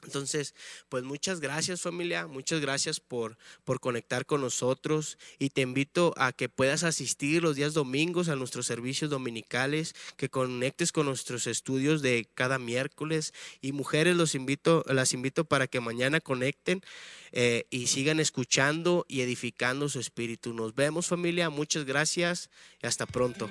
Entonces, 0.05 0.55
pues 0.89 1.05
muchas 1.05 1.41
gracias 1.41 1.83
familia, 1.83 2.27
muchas 2.27 2.61
gracias 2.61 3.01
por, 3.01 3.37
por 3.65 3.81
conectar 3.81 4.27
con 4.27 4.41
nosotros 4.41 5.19
y 5.39 5.51
te 5.51 5.63
invito 5.63 6.15
a 6.17 6.33
que 6.33 6.49
puedas 6.49 6.85
asistir 6.85 7.43
los 7.43 7.57
días 7.57 7.75
domingos 7.75 8.29
a 8.29 8.37
nuestros 8.37 8.66
servicios 8.66 9.11
dominicales, 9.11 9.95
que 10.16 10.29
conectes 10.29 10.93
con 10.93 11.07
nuestros 11.07 11.47
estudios 11.47 12.01
de 12.01 12.29
cada 12.35 12.59
miércoles 12.59 13.35
y 13.61 13.72
mujeres 13.72 14.16
los 14.16 14.35
invito, 14.35 14.85
las 14.87 15.12
invito 15.14 15.45
para 15.45 15.66
que 15.66 15.81
mañana 15.81 16.20
conecten 16.20 16.83
eh, 17.33 17.66
y 17.70 17.89
sigan 17.89 18.20
escuchando 18.20 19.05
y 19.09 19.20
edificando 19.22 19.89
su 19.89 20.01
espíritu. 20.01 20.55
Nos 20.55 20.75
vemos 20.75 21.07
familia, 21.07 21.51
muchas 21.51 21.85
gracias 21.85 22.51
y 22.83 22.87
hasta 22.87 23.07
pronto. 23.07 23.51